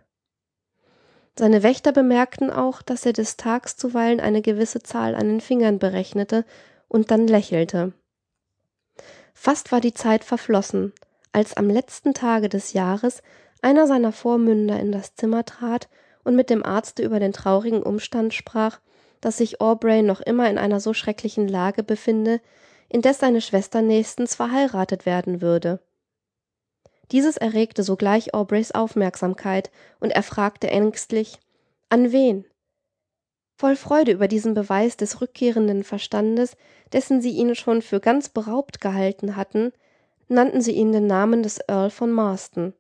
Seine 1.38 1.64
Wächter 1.64 1.92
bemerkten 1.92 2.50
auch, 2.50 2.82
dass 2.82 3.06
er 3.06 3.14
des 3.14 3.38
Tags 3.38 3.78
zuweilen 3.78 4.20
eine 4.20 4.42
gewisse 4.42 4.82
Zahl 4.82 5.16
an 5.16 5.28
den 5.28 5.42
Fingern 5.42 5.80
berechnete 5.80 6.46
und 6.88 7.12
dann 7.12 7.28
lächelte. 7.28 7.94
Fast 9.36 9.72
war 9.72 9.82
die 9.82 9.94
Zeit 9.94 10.24
verflossen, 10.24 10.94
als 11.32 11.56
am 11.56 11.70
letzten 11.70 12.16
Tage 12.16 12.50
des 12.50 12.74
Jahres 12.74 13.22
einer 13.62 13.86
seiner 13.86 14.12
Vormünder 14.12 14.80
in 14.80 14.92
das 14.92 15.14
Zimmer 15.16 15.46
trat 15.46 15.90
und 16.24 16.36
mit 16.36 16.50
dem 16.50 16.66
Arzte 16.66 17.04
über 17.04 17.20
den 17.20 17.34
traurigen 17.34 17.84
Umstand 17.84 18.34
sprach, 18.34 18.80
dass 19.22 19.38
sich 19.38 19.62
Aubrey 19.62 20.02
noch 20.02 20.22
immer 20.22 20.50
in 20.50 20.58
einer 20.58 20.80
so 20.80 20.94
schrecklichen 20.94 21.48
Lage 21.48 21.84
befinde, 21.84 22.42
indes 22.90 23.20
seine 23.20 23.42
Schwester 23.42 23.82
nächstens 23.82 24.36
verheiratet 24.36 25.06
werden 25.06 25.42
würde. 25.42 25.80
Dieses 27.12 27.38
erregte 27.38 27.84
sogleich 27.84 28.34
Aubreys 28.34 28.72
Aufmerksamkeit, 28.72 29.70
und 30.00 30.12
er 30.12 30.24
fragte 30.24 30.70
ängstlich 30.70 31.40
An 31.90 32.12
wen? 32.12 32.46
Voll 33.58 33.78
Freude 33.78 34.12
über 34.12 34.28
diesen 34.28 34.54
Beweis 34.54 34.98
des 34.98 35.22
rückkehrenden 35.22 35.84
Verstandes, 35.84 36.58
dessen 36.92 37.22
sie 37.22 37.32
ihn 37.32 37.56
schon 37.56 37.82
für 37.82 38.02
ganz 38.02 38.28
beraubt 38.28 38.82
gehalten 38.82 39.38
hatten, 39.38 39.72
nannten 40.28 40.62
sie 40.62 40.74
ihm 40.74 40.92
den 40.92 41.08
Namen 41.08 41.42
des 41.42 41.60
Earl 41.68 41.90
von 41.90 42.12
Marston. 42.12 42.74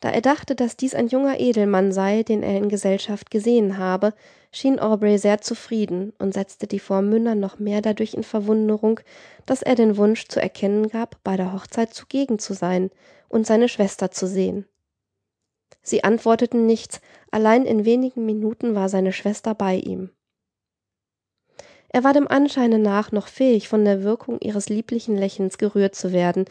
Da 0.00 0.10
er 0.10 0.20
dachte, 0.20 0.54
dass 0.54 0.76
dies 0.76 0.94
ein 0.94 1.08
junger 1.08 1.40
Edelmann 1.40 1.90
sei, 1.90 2.22
den 2.22 2.42
er 2.42 2.56
in 2.58 2.68
Gesellschaft 2.68 3.30
gesehen 3.30 3.78
habe, 3.78 4.14
schien 4.52 4.78
Aubrey 4.78 5.16
sehr 5.16 5.40
zufrieden 5.40 6.12
und 6.18 6.34
setzte 6.34 6.66
die 6.66 6.78
Vormünder 6.78 7.34
noch 7.34 7.58
mehr 7.58 7.82
dadurch 7.82 8.14
in 8.14 8.22
Verwunderung, 8.22 9.00
dass 9.46 9.62
er 9.62 9.74
den 9.74 9.96
Wunsch 9.96 10.26
zu 10.28 10.40
erkennen 10.40 10.88
gab, 10.88 11.22
bei 11.24 11.36
der 11.36 11.52
Hochzeit 11.52 11.94
zugegen 11.94 12.38
zu 12.38 12.52
sein 12.52 12.90
und 13.28 13.46
seine 13.46 13.68
Schwester 13.68 14.10
zu 14.10 14.26
sehen. 14.26 14.66
Sie 15.82 16.04
antworteten 16.04 16.66
nichts, 16.66 17.00
allein 17.30 17.64
in 17.64 17.84
wenigen 17.84 18.26
Minuten 18.26 18.74
war 18.74 18.88
seine 18.88 19.12
Schwester 19.12 19.54
bei 19.54 19.76
ihm. 19.76 20.10
Er 21.88 22.04
war 22.04 22.12
dem 22.12 22.28
Anscheine 22.28 22.78
nach 22.78 23.12
noch 23.12 23.28
fähig, 23.28 23.68
von 23.68 23.84
der 23.84 24.02
Wirkung 24.02 24.40
ihres 24.40 24.68
lieblichen 24.68 25.16
Lächelns 25.16 25.58
gerührt 25.58 25.94
zu 25.94 26.12
werden, 26.12 26.44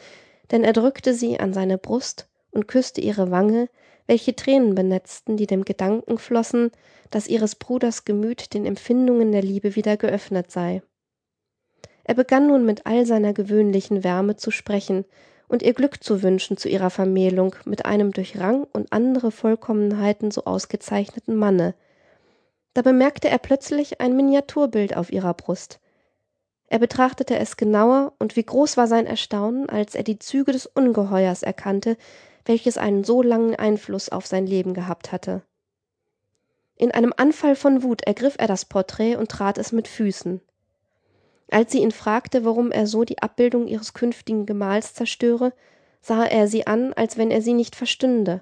denn 0.52 0.64
er 0.64 0.74
drückte 0.74 1.14
sie 1.14 1.40
an 1.40 1.54
seine 1.54 1.78
Brust 1.78 2.30
und 2.52 2.68
küsste 2.68 3.02
ihre 3.02 3.32
Wange, 3.32 3.70
welche 4.08 4.36
Tränen 4.36 4.76
benetzten, 4.76 5.38
die 5.38 5.48
dem 5.48 5.66
Gedanken 5.66 6.18
flossen, 6.18 6.72
dass 7.12 7.28
ihres 7.28 7.56
Bruders 7.56 8.06
Gemüt 8.06 8.54
den 8.54 8.66
Empfindungen 8.66 9.32
der 9.32 9.42
Liebe 9.42 9.76
wieder 9.76 9.98
geöffnet 9.98 10.52
sei. 10.52 10.82
Er 12.04 12.14
begann 12.14 12.48
nun 12.48 12.66
mit 12.66 12.86
all 12.86 13.06
seiner 13.06 13.34
gewöhnlichen 13.34 14.04
Wärme 14.04 14.36
zu 14.36 14.52
sprechen 14.52 15.06
und 15.48 15.62
ihr 15.62 15.74
Glück 15.74 16.04
zu 16.04 16.24
wünschen 16.24 16.58
zu 16.58 16.70
ihrer 16.70 16.90
Vermählung 16.90 17.56
mit 17.66 17.86
einem 17.86 18.12
durch 18.12 18.40
Rang 18.40 18.66
und 18.74 18.92
andere 18.92 19.32
Vollkommenheiten 19.32 20.32
so 20.32 20.46
ausgezeichneten 20.46 21.36
Manne. 21.36 21.76
Da 22.74 22.82
bemerkte 22.82 23.30
er 23.30 23.38
plötzlich 23.38 24.02
ein 24.02 24.16
Miniaturbild 24.16 24.98
auf 24.98 25.12
ihrer 25.12 25.34
Brust. 25.34 25.80
Er 26.68 26.80
betrachtete 26.80 27.38
es 27.38 27.58
genauer, 27.58 28.14
und 28.20 28.36
wie 28.36 28.44
groß 28.44 28.76
war 28.76 28.88
sein 28.88 29.06
Erstaunen, 29.06 29.70
als 29.70 29.96
er 29.96 30.04
die 30.04 30.20
Züge 30.20 30.52
des 30.52 30.66
Ungeheuers 30.66 31.44
erkannte, 31.44 31.96
welches 32.46 32.78
einen 32.78 33.04
so 33.04 33.22
langen 33.22 33.56
Einfluss 33.56 34.10
auf 34.10 34.26
sein 34.26 34.48
Leben 34.48 34.74
gehabt 34.74 35.12
hatte. 35.12 35.44
In 36.76 36.92
einem 36.92 37.14
Anfall 37.16 37.56
von 37.56 37.84
Wut 37.84 38.04
ergriff 38.04 38.36
er 38.38 38.48
das 38.48 38.66
Porträt 38.66 39.16
und 39.16 39.30
trat 39.30 39.58
es 39.58 39.72
mit 39.72 39.88
Füßen. 39.88 40.42
Als 41.50 41.72
sie 41.72 41.80
ihn 41.80 41.92
fragte, 41.92 42.44
warum 42.44 42.72
er 42.72 42.88
so 42.88 43.04
die 43.04 43.22
Abbildung 43.22 43.68
ihres 43.68 43.94
künftigen 43.94 44.46
Gemahls 44.46 44.94
zerstöre, 44.94 45.54
sah 46.02 46.24
er 46.26 46.48
sie 46.48 46.68
an, 46.68 46.94
als 46.94 47.18
wenn 47.18 47.32
er 47.32 47.42
sie 47.42 47.54
nicht 47.54 47.76
verstünde. 47.76 48.42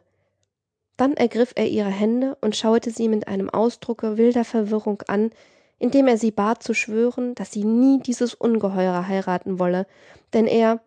Dann 0.98 1.14
ergriff 1.14 1.54
er 1.56 1.68
ihre 1.68 1.90
Hände 1.90 2.38
und 2.42 2.56
schaute 2.56 2.92
sie 2.92 3.10
mit 3.10 3.28
einem 3.28 3.50
Ausdrucke 3.50 4.18
wilder 4.18 4.46
Verwirrung 4.46 5.02
an, 5.08 5.32
indem 5.80 6.08
er 6.08 6.18
sie 6.18 6.32
bat 6.32 6.64
zu 6.64 6.74
schwören, 6.74 7.36
dass 7.36 7.52
sie 7.52 7.66
nie 7.66 8.00
dieses 8.00 8.34
Ungeheuer 8.34 9.08
heiraten 9.08 9.60
wolle, 9.60 9.86
denn 10.34 10.48
er 10.48 10.82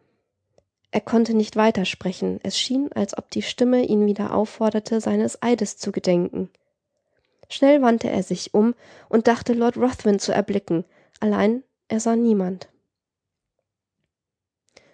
er 0.92 1.00
konnte 1.00 1.34
nicht 1.34 1.56
weitersprechen, 1.56 2.40
es 2.42 2.58
schien, 2.58 2.90
als 2.92 3.18
ob 3.18 3.30
die 3.30 3.42
Stimme 3.42 3.84
ihn 3.84 4.06
wieder 4.06 4.32
aufforderte, 4.32 5.00
seines 5.00 5.42
Eides 5.42 5.76
zu 5.76 5.92
gedenken. 5.92 6.48
Schnell 7.50 7.82
wandte 7.82 8.08
er 8.08 8.22
sich 8.22 8.54
um 8.54 8.74
und 9.10 9.26
dachte, 9.26 9.52
Lord 9.52 9.76
Ruthven 9.76 10.18
zu 10.18 10.32
erblicken, 10.32 10.84
allein 11.20 11.62
er 11.88 12.00
sah 12.00 12.16
niemand. 12.16 12.68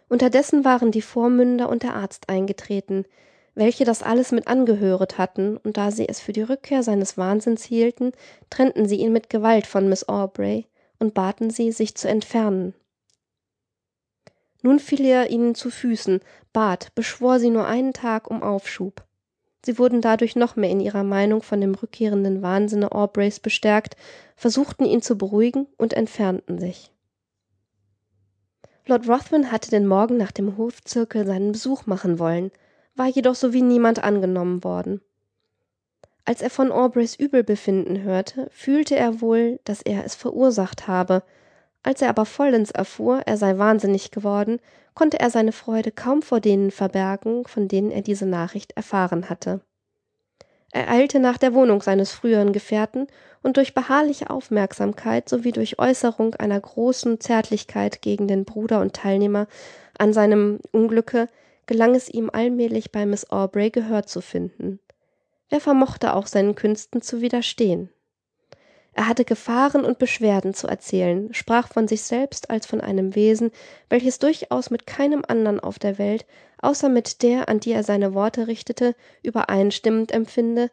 Unterdessen 0.09 0.65
waren 0.65 0.91
die 0.91 1.03
Vormünder 1.03 1.69
und 1.69 1.83
der 1.83 1.95
Arzt 1.95 2.29
eingetreten, 2.29 3.07
welche 3.55 3.85
das 3.85 4.03
alles 4.03 4.33
mit 4.33 4.47
angehöret 4.47 5.19
hatten, 5.19 5.57
und 5.57 5.77
da 5.77 5.91
sie 5.91 6.09
es 6.09 6.21
für 6.21 6.33
die 6.33 6.43
Rückkehr 6.43 6.83
seines 6.83 7.19
Wahnsinns 7.19 7.65
hielten, 7.65 8.13
trennten 8.51 8.87
sie 8.87 8.97
ihn 8.97 9.13
mit 9.13 9.31
Gewalt 9.31 9.67
von 9.67 9.89
Miss 9.89 10.09
Aubrey 10.09 10.67
und 10.99 11.15
baten 11.15 11.51
sie, 11.51 11.73
sich 11.73 11.95
zu 11.95 12.09
entfernen. 12.09 12.75
Nun 14.63 14.79
fiel 14.79 15.05
er 15.05 15.31
ihnen 15.31 15.55
zu 15.55 15.71
Füßen, 15.71 16.21
bat, 16.53 16.95
beschwor 16.95 17.41
sie 17.41 17.51
nur 17.51 17.67
einen 17.67 17.93
Tag 17.93 18.31
um 18.31 18.43
Aufschub. 18.43 19.05
Sie 19.65 19.79
wurden 19.79 20.01
dadurch 20.01 20.35
noch 20.35 20.57
mehr 20.57 20.71
in 20.71 20.81
ihrer 20.81 21.05
Meinung 21.05 21.43
von 21.43 21.61
dem 21.61 21.75
rückkehrenden 21.75 22.43
Wahnsinne 22.43 22.93
Aubreys 22.93 23.39
bestärkt, 23.39 23.97
versuchten 24.37 24.85
ihn 24.85 25.03
zu 25.03 25.17
beruhigen 25.17 25.67
und 25.77 25.93
entfernten 25.93 26.59
sich. 26.59 26.93
Lord 28.87 29.09
Ruthven 29.09 29.53
hatte 29.53 29.71
den 29.71 29.87
Morgen 29.87 30.17
nach 30.17 30.33
dem 30.33 30.57
Hofzirkel 30.57 31.25
seinen 31.25 31.53
Besuch 31.53 31.87
machen 31.87 32.19
wollen, 32.19 32.51
war 32.97 33.07
jedoch 33.07 33.37
so 33.37 33.53
wie 33.53 33.63
niemand 33.63 34.03
angenommen 34.03 34.65
worden. 34.65 35.01
Als 36.25 36.43
er 36.43 36.51
von 36.51 36.73
Aubreys 36.73 37.17
Übelbefinden 37.17 38.03
hörte, 38.03 38.49
fühlte 38.53 38.97
er 38.97 39.21
wohl, 39.21 39.61
dass 39.65 39.83
er 39.83 40.05
es 40.05 40.15
verursacht 40.15 40.89
habe, 40.89 41.23
als 41.83 42.03
er 42.03 42.09
aber 42.09 42.27
vollends 42.27 42.71
erfuhr, 42.71 43.23
er 43.27 43.37
sei 43.37 43.59
wahnsinnig 43.59 44.11
geworden, 44.11 44.61
konnte 44.95 45.21
er 45.21 45.31
seine 45.31 45.53
Freude 45.53 45.91
kaum 45.91 46.23
vor 46.23 46.41
denen 46.41 46.71
verbergen, 46.71 47.47
von 47.47 47.69
denen 47.69 47.91
er 47.91 48.03
diese 48.03 48.27
Nachricht 48.27 48.73
erfahren 48.73 49.31
hatte. 49.31 49.61
Er 50.73 50.89
eilte 50.91 51.21
nach 51.21 51.37
der 51.37 51.53
Wohnung 51.53 51.83
seines 51.83 52.13
früheren 52.13 52.53
Gefährten, 52.53 53.07
und 53.43 53.57
durch 53.57 53.75
beharrliche 53.75 54.31
Aufmerksamkeit 54.31 55.29
sowie 55.29 55.53
durch 55.53 55.79
Äußerung 55.79 56.35
einer 56.37 56.61
großen 56.61 57.21
Zärtlichkeit 57.21 58.01
gegen 58.01 58.29
den 58.29 58.45
Bruder 58.45 58.81
und 58.81 58.95
Teilnehmer 58.95 59.49
an 59.99 60.13
seinem 60.13 60.61
Unglücke 60.71 61.29
gelang 61.67 61.95
es 61.95 62.09
ihm 62.09 62.31
allmählich 62.33 62.93
bei 62.93 63.07
Miss 63.07 63.31
Aubrey 63.31 63.71
Gehör 63.71 64.05
zu 64.05 64.21
finden. 64.21 64.81
Wer 65.49 65.61
vermochte 65.61 66.15
auch 66.15 66.27
seinen 66.27 66.55
Künsten 66.55 67.03
zu 67.03 67.21
widerstehen? 67.21 67.91
Er 68.95 69.09
hatte 69.09 69.25
Gefahren 69.25 69.85
und 69.85 69.99
Beschwerden 69.99 70.53
zu 70.53 70.67
erzählen, 70.67 71.33
sprach 71.33 71.69
von 71.69 71.89
sich 71.89 72.03
selbst 72.03 72.51
als 72.51 72.67
von 72.67 72.81
einem 72.81 73.15
Wesen, 73.15 73.51
welches 73.89 74.19
durchaus 74.19 74.71
mit 74.71 74.87
keinem 74.87 75.25
andern 75.27 75.61
auf 75.61 75.79
der 75.79 75.99
Welt, 75.99 76.27
außer 76.61 76.89
mit 76.89 77.23
der, 77.23 77.49
an 77.49 77.59
die 77.59 77.73
er 77.73 77.85
seine 77.85 78.13
Worte 78.13 78.49
richtete, 78.49 78.95
übereinstimmend 79.23 80.13
empfinde, 80.13 80.71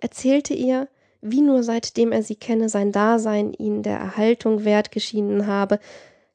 erzählte 0.00 0.54
ihr, 0.54 0.88
wie 1.20 1.42
nur 1.42 1.62
seitdem 1.62 2.12
er 2.12 2.22
sie 2.22 2.36
kenne, 2.36 2.68
sein 2.68 2.92
Dasein 2.92 3.52
ihn 3.52 3.82
der 3.82 3.98
Erhaltung 3.98 4.64
wert 4.64 4.90
geschienen 4.90 5.46
habe, 5.46 5.78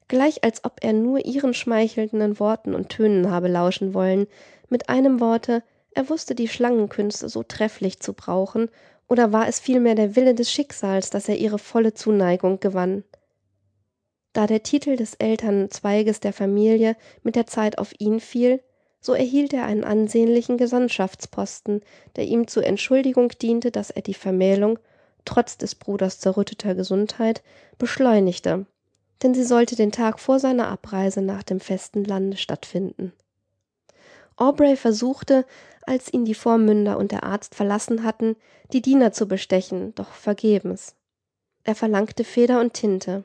gleich 0.08 0.44
als 0.44 0.64
ob 0.66 0.84
er 0.84 0.94
nur 0.94 1.26
ihren 1.26 1.54
schmeichelnden 1.54 2.40
Worten 2.40 2.76
und 2.76 2.90
Tönen 2.90 3.32
habe 3.32 3.48
lauschen 3.48 3.94
wollen, 3.96 4.28
mit 4.70 4.90
einem 4.90 5.20
Worte, 5.20 5.64
er 5.96 6.10
wusste 6.10 6.36
die 6.36 6.48
Schlangenkünste 6.48 7.30
so 7.30 7.44
trefflich 7.44 8.00
zu 8.00 8.14
brauchen 8.14 8.70
oder 9.08 9.32
war 9.32 9.48
es 9.48 9.60
vielmehr 9.60 9.96
der 9.96 10.16
Wille 10.16 10.34
des 10.34 10.52
Schicksals, 10.52 11.10
dass 11.10 11.30
er 11.30 11.38
ihre 11.38 11.60
volle 11.60 11.94
Zuneigung 11.94 12.60
gewann? 12.60 13.04
Da 14.34 14.48
der 14.48 14.64
Titel 14.64 14.96
des 14.96 15.14
Elternzweiges 15.16 16.20
der 16.20 16.34
Familie 16.34 16.96
mit 17.22 17.36
der 17.36 17.46
Zeit 17.46 17.78
auf 17.78 17.94
ihn 18.00 18.20
fiel, 18.20 18.62
so 19.00 19.14
erhielt 19.14 19.54
er 19.54 19.66
einen 19.66 19.84
ansehnlichen 19.84 20.58
Gesandtschaftsposten, 20.58 21.82
der 22.16 22.26
ihm 22.26 22.48
zur 22.48 22.66
Entschuldigung 22.66 23.30
diente, 23.30 23.70
dass 23.70 23.92
er 23.92 24.02
die 24.02 24.14
Vermählung, 24.14 24.80
trotz 25.26 25.58
des 25.58 25.76
Bruders 25.76 26.20
zerrütteter 26.20 26.74
Gesundheit, 26.74 27.44
beschleunigte, 27.78 28.66
denn 29.22 29.34
sie 29.34 29.44
sollte 29.44 29.76
den 29.76 29.92
Tag 29.92 30.20
vor 30.20 30.40
seiner 30.40 30.70
Abreise 30.70 31.22
nach 31.22 31.44
dem 31.44 31.60
festen 31.60 32.04
Lande 32.04 32.38
stattfinden. 32.38 33.14
Aubrey 34.36 34.76
versuchte, 34.76 35.46
als 35.88 36.12
ihn 36.12 36.26
die 36.26 36.34
Vormünder 36.34 36.98
und 36.98 37.12
der 37.12 37.24
Arzt 37.24 37.56
verlassen 37.56 38.04
hatten, 38.04 38.36
die 38.72 38.82
Diener 38.82 39.12
zu 39.12 39.28
bestechen, 39.28 39.94
doch 39.96 40.12
vergebens. 40.12 40.96
Er 41.64 41.76
verlangte 41.76 42.24
Feder 42.24 42.60
und 42.60 42.74
Tinte. 42.74 43.24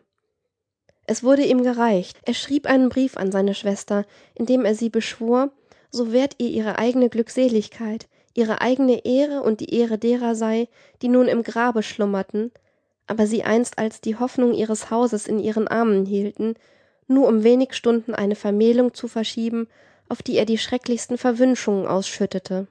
Es 1.07 1.23
wurde 1.23 1.43
ihm 1.43 1.63
gereicht. 1.63 2.19
Er 2.25 2.35
schrieb 2.35 2.67
einen 2.67 2.91
Brief 2.91 3.17
an 3.17 3.33
seine 3.33 3.55
Schwester, 3.55 4.05
in 4.35 4.47
dem 4.47 4.65
er 4.65 4.75
sie 4.75 4.91
beschwor, 4.91 5.51
so 5.91 6.13
wert 6.13 6.35
ihr 6.39 6.51
ihre 6.51 6.79
eigene 6.79 7.09
Glückseligkeit, 7.09 8.09
ihre 8.35 8.61
eigene 8.61 9.05
Ehre 9.05 9.43
und 9.43 9.61
die 9.61 9.75
Ehre 9.75 9.99
derer 9.99 10.35
sei, 10.35 10.69
die 11.03 11.09
nun 11.09 11.27
im 11.27 11.43
Grabe 11.43 11.83
schlummerten, 11.83 12.53
aber 13.07 13.27
sie 13.27 13.43
einst 13.43 13.79
als 13.79 14.01
die 14.01 14.17
Hoffnung 14.17 14.53
ihres 14.53 14.91
Hauses 14.91 15.27
in 15.27 15.39
ihren 15.39 15.67
Armen 15.67 16.05
hielten, 16.05 16.55
nur 17.07 17.27
um 17.27 17.43
wenig 17.43 17.73
Stunden 17.73 18.15
eine 18.15 18.37
Vermählung 18.37 18.93
zu 18.93 19.09
verschieben, 19.09 19.67
auf 20.09 20.23
die 20.23 20.37
er 20.37 20.45
die 20.45 20.59
schrecklichsten 20.59 21.19
Verwünschungen 21.19 21.87
ausschüttete. 21.87 22.67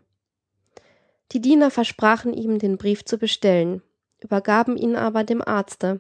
Die 1.32 1.42
Diener 1.42 1.72
versprachen 1.72 2.34
ihm, 2.34 2.60
den 2.60 2.78
Brief 2.78 3.04
zu 3.04 3.18
bestellen, 3.18 3.82
übergaben 4.20 4.78
ihn 4.78 4.96
aber 4.96 5.24
dem 5.24 5.42
Arzte, 5.42 6.00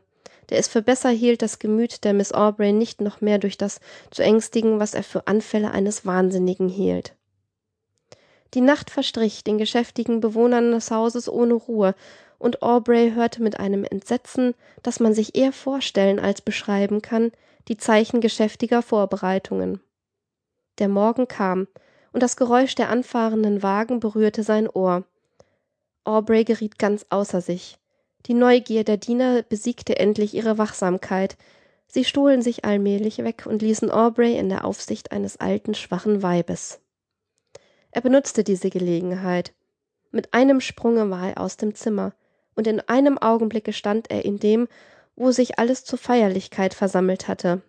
der 0.50 0.60
es 0.60 0.67
für 0.67 0.82
besser 0.82 1.10
hielt, 1.10 1.41
das 1.41 1.60
Gemüt 1.60 2.04
der 2.04 2.13
Miss 2.13 2.32
Aubrey 2.32 2.71
nicht 2.71 3.02
noch 3.02 3.21
mehr 3.21 3.38
durch 3.38 3.58
das 3.58 3.80
zu 4.12 4.23
ängstigen, 4.23 4.80
was 4.80 4.93
er 4.93 5.04
für 5.04 5.28
Anfälle 5.28 5.71
eines 5.71 6.06
Wahnsinnigen 6.06 6.69
hielt. 6.69 7.13
Die 8.54 8.62
Nacht 8.62 8.89
verstrich 8.89 9.43
den 9.43 9.58
geschäftigen 9.58 10.21
Bewohnern 10.21 10.71
des 10.71 10.89
Hauses 10.91 11.30
ohne 11.30 11.54
Ruhe, 11.54 11.95
und 12.39 12.62
Aubrey 12.62 13.13
hörte 13.13 13.41
mit 13.41 13.60
einem 13.60 13.84
Entsetzen, 13.84 14.54
das 14.84 15.00
man 15.00 15.13
sich 15.13 15.36
eher 15.36 15.52
vorstellen 15.52 16.19
als 16.19 16.41
beschreiben 16.41 17.02
kann, 17.02 17.32
die 17.67 17.78
Zeichen 17.78 18.21
geschäftiger 18.21 18.84
Vorbereitungen. 18.84 19.82
Der 20.80 20.88
Morgen 20.88 21.28
kam, 21.28 21.68
und 22.13 22.24
das 22.24 22.36
Geräusch 22.36 22.76
der 22.76 22.90
anfahrenden 22.90 23.63
Wagen 23.63 24.00
berührte 24.00 24.44
sein 24.44 24.70
Ohr. 24.70 25.04
Aubrey 26.04 26.44
geriet 26.44 26.80
ganz 26.80 27.06
außer 27.10 27.42
sich. 27.42 27.78
Die 28.26 28.34
Neugier 28.34 28.84
der 28.84 28.98
Diener 28.98 29.44
besiegte 29.44 29.98
endlich 30.00 30.34
ihre 30.34 30.58
Wachsamkeit. 30.58 31.38
Sie 31.88 32.04
stohlen 32.04 32.42
sich 32.42 32.66
allmählich 32.66 33.20
weg 33.20 33.46
und 33.46 33.62
ließen 33.62 33.92
Aubrey 33.92 34.38
in 34.38 34.50
der 34.50 34.66
Aufsicht 34.66 35.12
eines 35.12 35.38
alten, 35.38 35.74
schwachen 35.74 36.24
Weibes. 36.24 36.80
Er 37.92 38.02
benutzte 38.02 38.44
diese 38.44 38.70
Gelegenheit. 38.70 39.54
Mit 40.12 40.34
einem 40.34 40.62
Sprunge 40.62 41.10
war 41.10 41.30
er 41.30 41.42
aus 41.42 41.58
dem 41.58 41.76
Zimmer, 41.76 42.13
und 42.56 42.68
in 42.68 42.82
einem 42.82 43.18
Augenblicke 43.18 43.74
stand 43.74 44.10
er 44.10 44.26
in 44.26 44.40
dem, 44.40 44.68
wo 45.16 45.32
sich 45.32 45.60
alles 45.60 45.84
zur 45.84 46.00
Feierlichkeit 46.00 46.74
versammelt 46.74 47.28
hatte. 47.28 47.62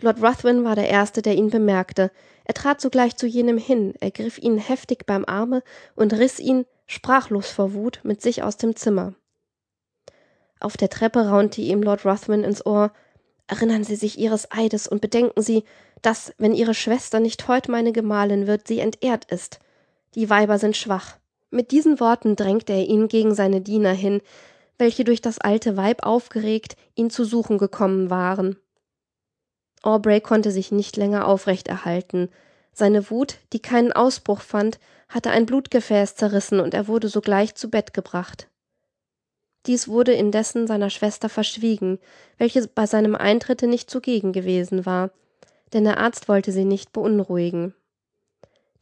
Lord 0.00 0.22
Ruthven 0.22 0.64
war 0.64 0.74
der 0.74 0.88
Erste, 0.88 1.22
der 1.22 1.34
ihn 1.34 1.50
bemerkte. 1.50 2.10
Er 2.44 2.54
trat 2.54 2.80
sogleich 2.80 3.16
zu 3.16 3.26
jenem 3.26 3.58
hin, 3.58 3.94
ergriff 4.00 4.38
ihn 4.38 4.58
heftig 4.58 5.06
beim 5.06 5.24
Arme 5.24 5.62
und 5.94 6.12
riß 6.12 6.40
ihn, 6.40 6.64
sprachlos 6.86 7.50
vor 7.50 7.74
Wut, 7.74 8.00
mit 8.02 8.22
sich 8.22 8.42
aus 8.42 8.56
dem 8.56 8.76
Zimmer. 8.76 9.14
Auf 10.58 10.76
der 10.76 10.90
Treppe 10.90 11.28
raunte 11.28 11.60
ihm 11.60 11.82
Lord 11.82 12.04
Ruthven 12.04 12.44
ins 12.44 12.64
Ohr 12.64 12.92
Erinnern 13.50 13.82
Sie 13.82 13.96
sich 13.96 14.16
Ihres 14.16 14.52
Eides 14.52 14.86
und 14.86 15.00
bedenken 15.00 15.42
Sie, 15.42 15.64
dass, 16.02 16.32
wenn 16.38 16.54
Ihre 16.54 16.72
Schwester 16.72 17.18
nicht 17.18 17.48
heut 17.48 17.68
meine 17.68 17.90
Gemahlin 17.90 18.46
wird, 18.46 18.68
sie 18.68 18.78
entehrt 18.78 19.24
ist. 19.24 19.58
Die 20.14 20.30
Weiber 20.30 20.60
sind 20.60 20.76
schwach. 20.76 21.16
Mit 21.50 21.72
diesen 21.72 21.98
Worten 21.98 22.36
drängte 22.36 22.72
er 22.72 22.86
ihn 22.86 23.08
gegen 23.08 23.34
seine 23.34 23.60
Diener 23.60 23.90
hin, 23.90 24.22
welche 24.78 25.02
durch 25.02 25.20
das 25.20 25.40
alte 25.40 25.76
Weib 25.76 26.04
aufgeregt 26.04 26.76
ihn 26.94 27.10
zu 27.10 27.24
suchen 27.24 27.58
gekommen 27.58 28.08
waren. 28.08 28.56
Aubrey 29.82 30.20
konnte 30.20 30.50
sich 30.50 30.72
nicht 30.72 30.96
länger 30.96 31.26
aufrecht 31.26 31.68
erhalten. 31.68 32.28
Seine 32.72 33.10
Wut, 33.10 33.38
die 33.52 33.60
keinen 33.60 33.92
Ausbruch 33.92 34.40
fand, 34.40 34.78
hatte 35.08 35.30
ein 35.30 35.46
Blutgefäß 35.46 36.14
zerrissen 36.16 36.60
und 36.60 36.74
er 36.74 36.86
wurde 36.86 37.08
sogleich 37.08 37.54
zu 37.54 37.70
Bett 37.70 37.94
gebracht. 37.94 38.48
Dies 39.66 39.88
wurde 39.88 40.12
indessen 40.12 40.66
seiner 40.66 40.90
Schwester 40.90 41.28
verschwiegen, 41.28 41.98
welche 42.38 42.66
bei 42.68 42.86
seinem 42.86 43.14
Eintritte 43.14 43.66
nicht 43.66 43.90
zugegen 43.90 44.32
gewesen 44.32 44.86
war, 44.86 45.10
denn 45.72 45.84
der 45.84 45.98
Arzt 45.98 46.28
wollte 46.28 46.52
sie 46.52 46.64
nicht 46.64 46.92
beunruhigen. 46.92 47.74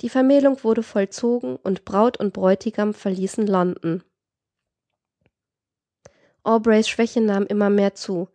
Die 0.00 0.08
Vermählung 0.08 0.62
wurde 0.62 0.84
vollzogen 0.84 1.56
und 1.56 1.84
Braut 1.84 2.18
und 2.18 2.32
Bräutigam 2.32 2.94
verließen 2.94 3.46
London. 3.46 4.04
Aubreys 6.44 6.88
Schwäche 6.88 7.20
nahm 7.20 7.46
immer 7.46 7.68
mehr 7.68 7.94
zu. 7.94 8.28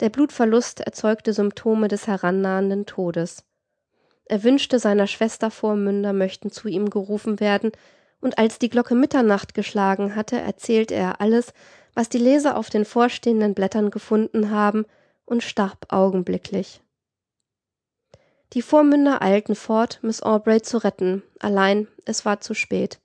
Der 0.00 0.10
Blutverlust 0.10 0.80
erzeugte 0.80 1.32
Symptome 1.32 1.88
des 1.88 2.06
herannahenden 2.06 2.86
Todes. 2.86 3.44
Er 4.26 4.44
wünschte, 4.44 4.78
seiner 4.78 5.06
Schwester 5.06 5.50
Vormünder 5.50 6.12
möchten 6.12 6.50
zu 6.50 6.68
ihm 6.68 6.90
gerufen 6.90 7.40
werden, 7.40 7.72
und 8.20 8.38
als 8.38 8.58
die 8.58 8.68
Glocke 8.68 8.94
Mitternacht 8.94 9.54
geschlagen 9.54 10.16
hatte, 10.16 10.40
erzählte 10.40 10.94
er 10.94 11.20
alles, 11.20 11.52
was 11.94 12.08
die 12.08 12.18
Leser 12.18 12.56
auf 12.56 12.68
den 12.68 12.84
vorstehenden 12.84 13.54
Blättern 13.54 13.90
gefunden 13.90 14.50
haben, 14.50 14.86
und 15.24 15.42
starb 15.42 15.92
augenblicklich. 15.92 16.80
Die 18.54 18.62
Vormünder 18.62 19.20
eilten 19.20 19.54
fort, 19.54 19.98
Miss 20.02 20.22
Aubrey 20.22 20.62
zu 20.62 20.78
retten, 20.78 21.22
allein 21.38 21.86
es 22.06 22.24
war 22.24 22.40
zu 22.40 22.54
spät. 22.54 22.98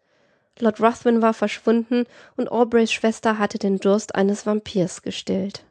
Lord 0.59 0.79
Ruthven 0.79 1.21
war 1.21 1.33
verschwunden 1.33 2.05
und 2.37 2.49
Aubreys 2.49 2.93
Schwester 2.93 3.39
hatte 3.39 3.57
den 3.57 3.79
Durst 3.79 4.15
eines 4.15 4.45
Vampirs 4.45 5.01
gestillt. 5.01 5.65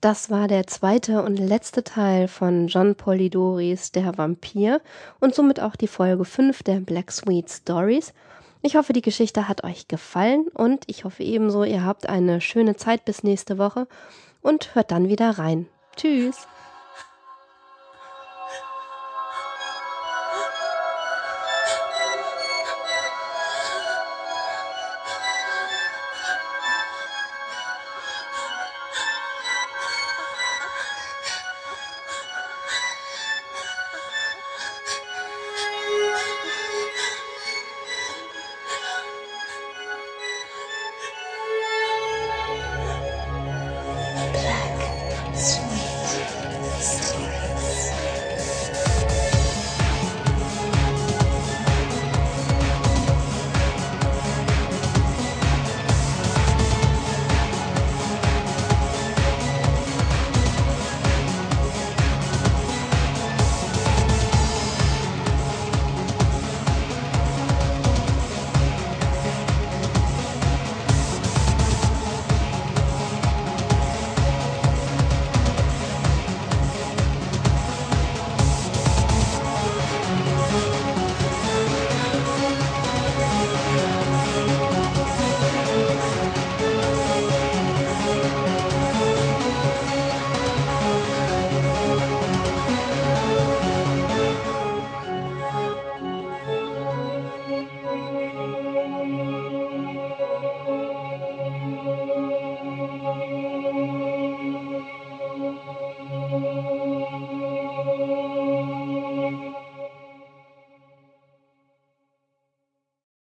Das 0.00 0.30
war 0.30 0.48
der 0.48 0.66
zweite 0.66 1.22
und 1.22 1.36
letzte 1.36 1.84
Teil 1.84 2.26
von 2.26 2.68
John 2.68 2.94
Polidoris 2.94 3.92
Der 3.92 4.16
Vampir 4.16 4.80
und 5.20 5.34
somit 5.34 5.60
auch 5.60 5.76
die 5.76 5.88
Folge 5.88 6.24
5 6.24 6.62
der 6.62 6.80
Black 6.80 7.12
Sweet 7.12 7.50
Stories. 7.50 8.14
Ich 8.62 8.76
hoffe, 8.76 8.94
die 8.94 9.02
Geschichte 9.02 9.46
hat 9.46 9.62
euch 9.62 9.88
gefallen 9.88 10.48
und 10.54 10.84
ich 10.86 11.04
hoffe 11.04 11.22
ebenso, 11.22 11.64
ihr 11.64 11.84
habt 11.84 12.08
eine 12.08 12.40
schöne 12.40 12.76
Zeit 12.76 13.04
bis 13.04 13.24
nächste 13.24 13.58
Woche 13.58 13.86
und 14.40 14.74
hört 14.74 14.90
dann 14.90 15.10
wieder 15.10 15.38
rein. 15.38 15.66
Tschüss! 15.96 16.48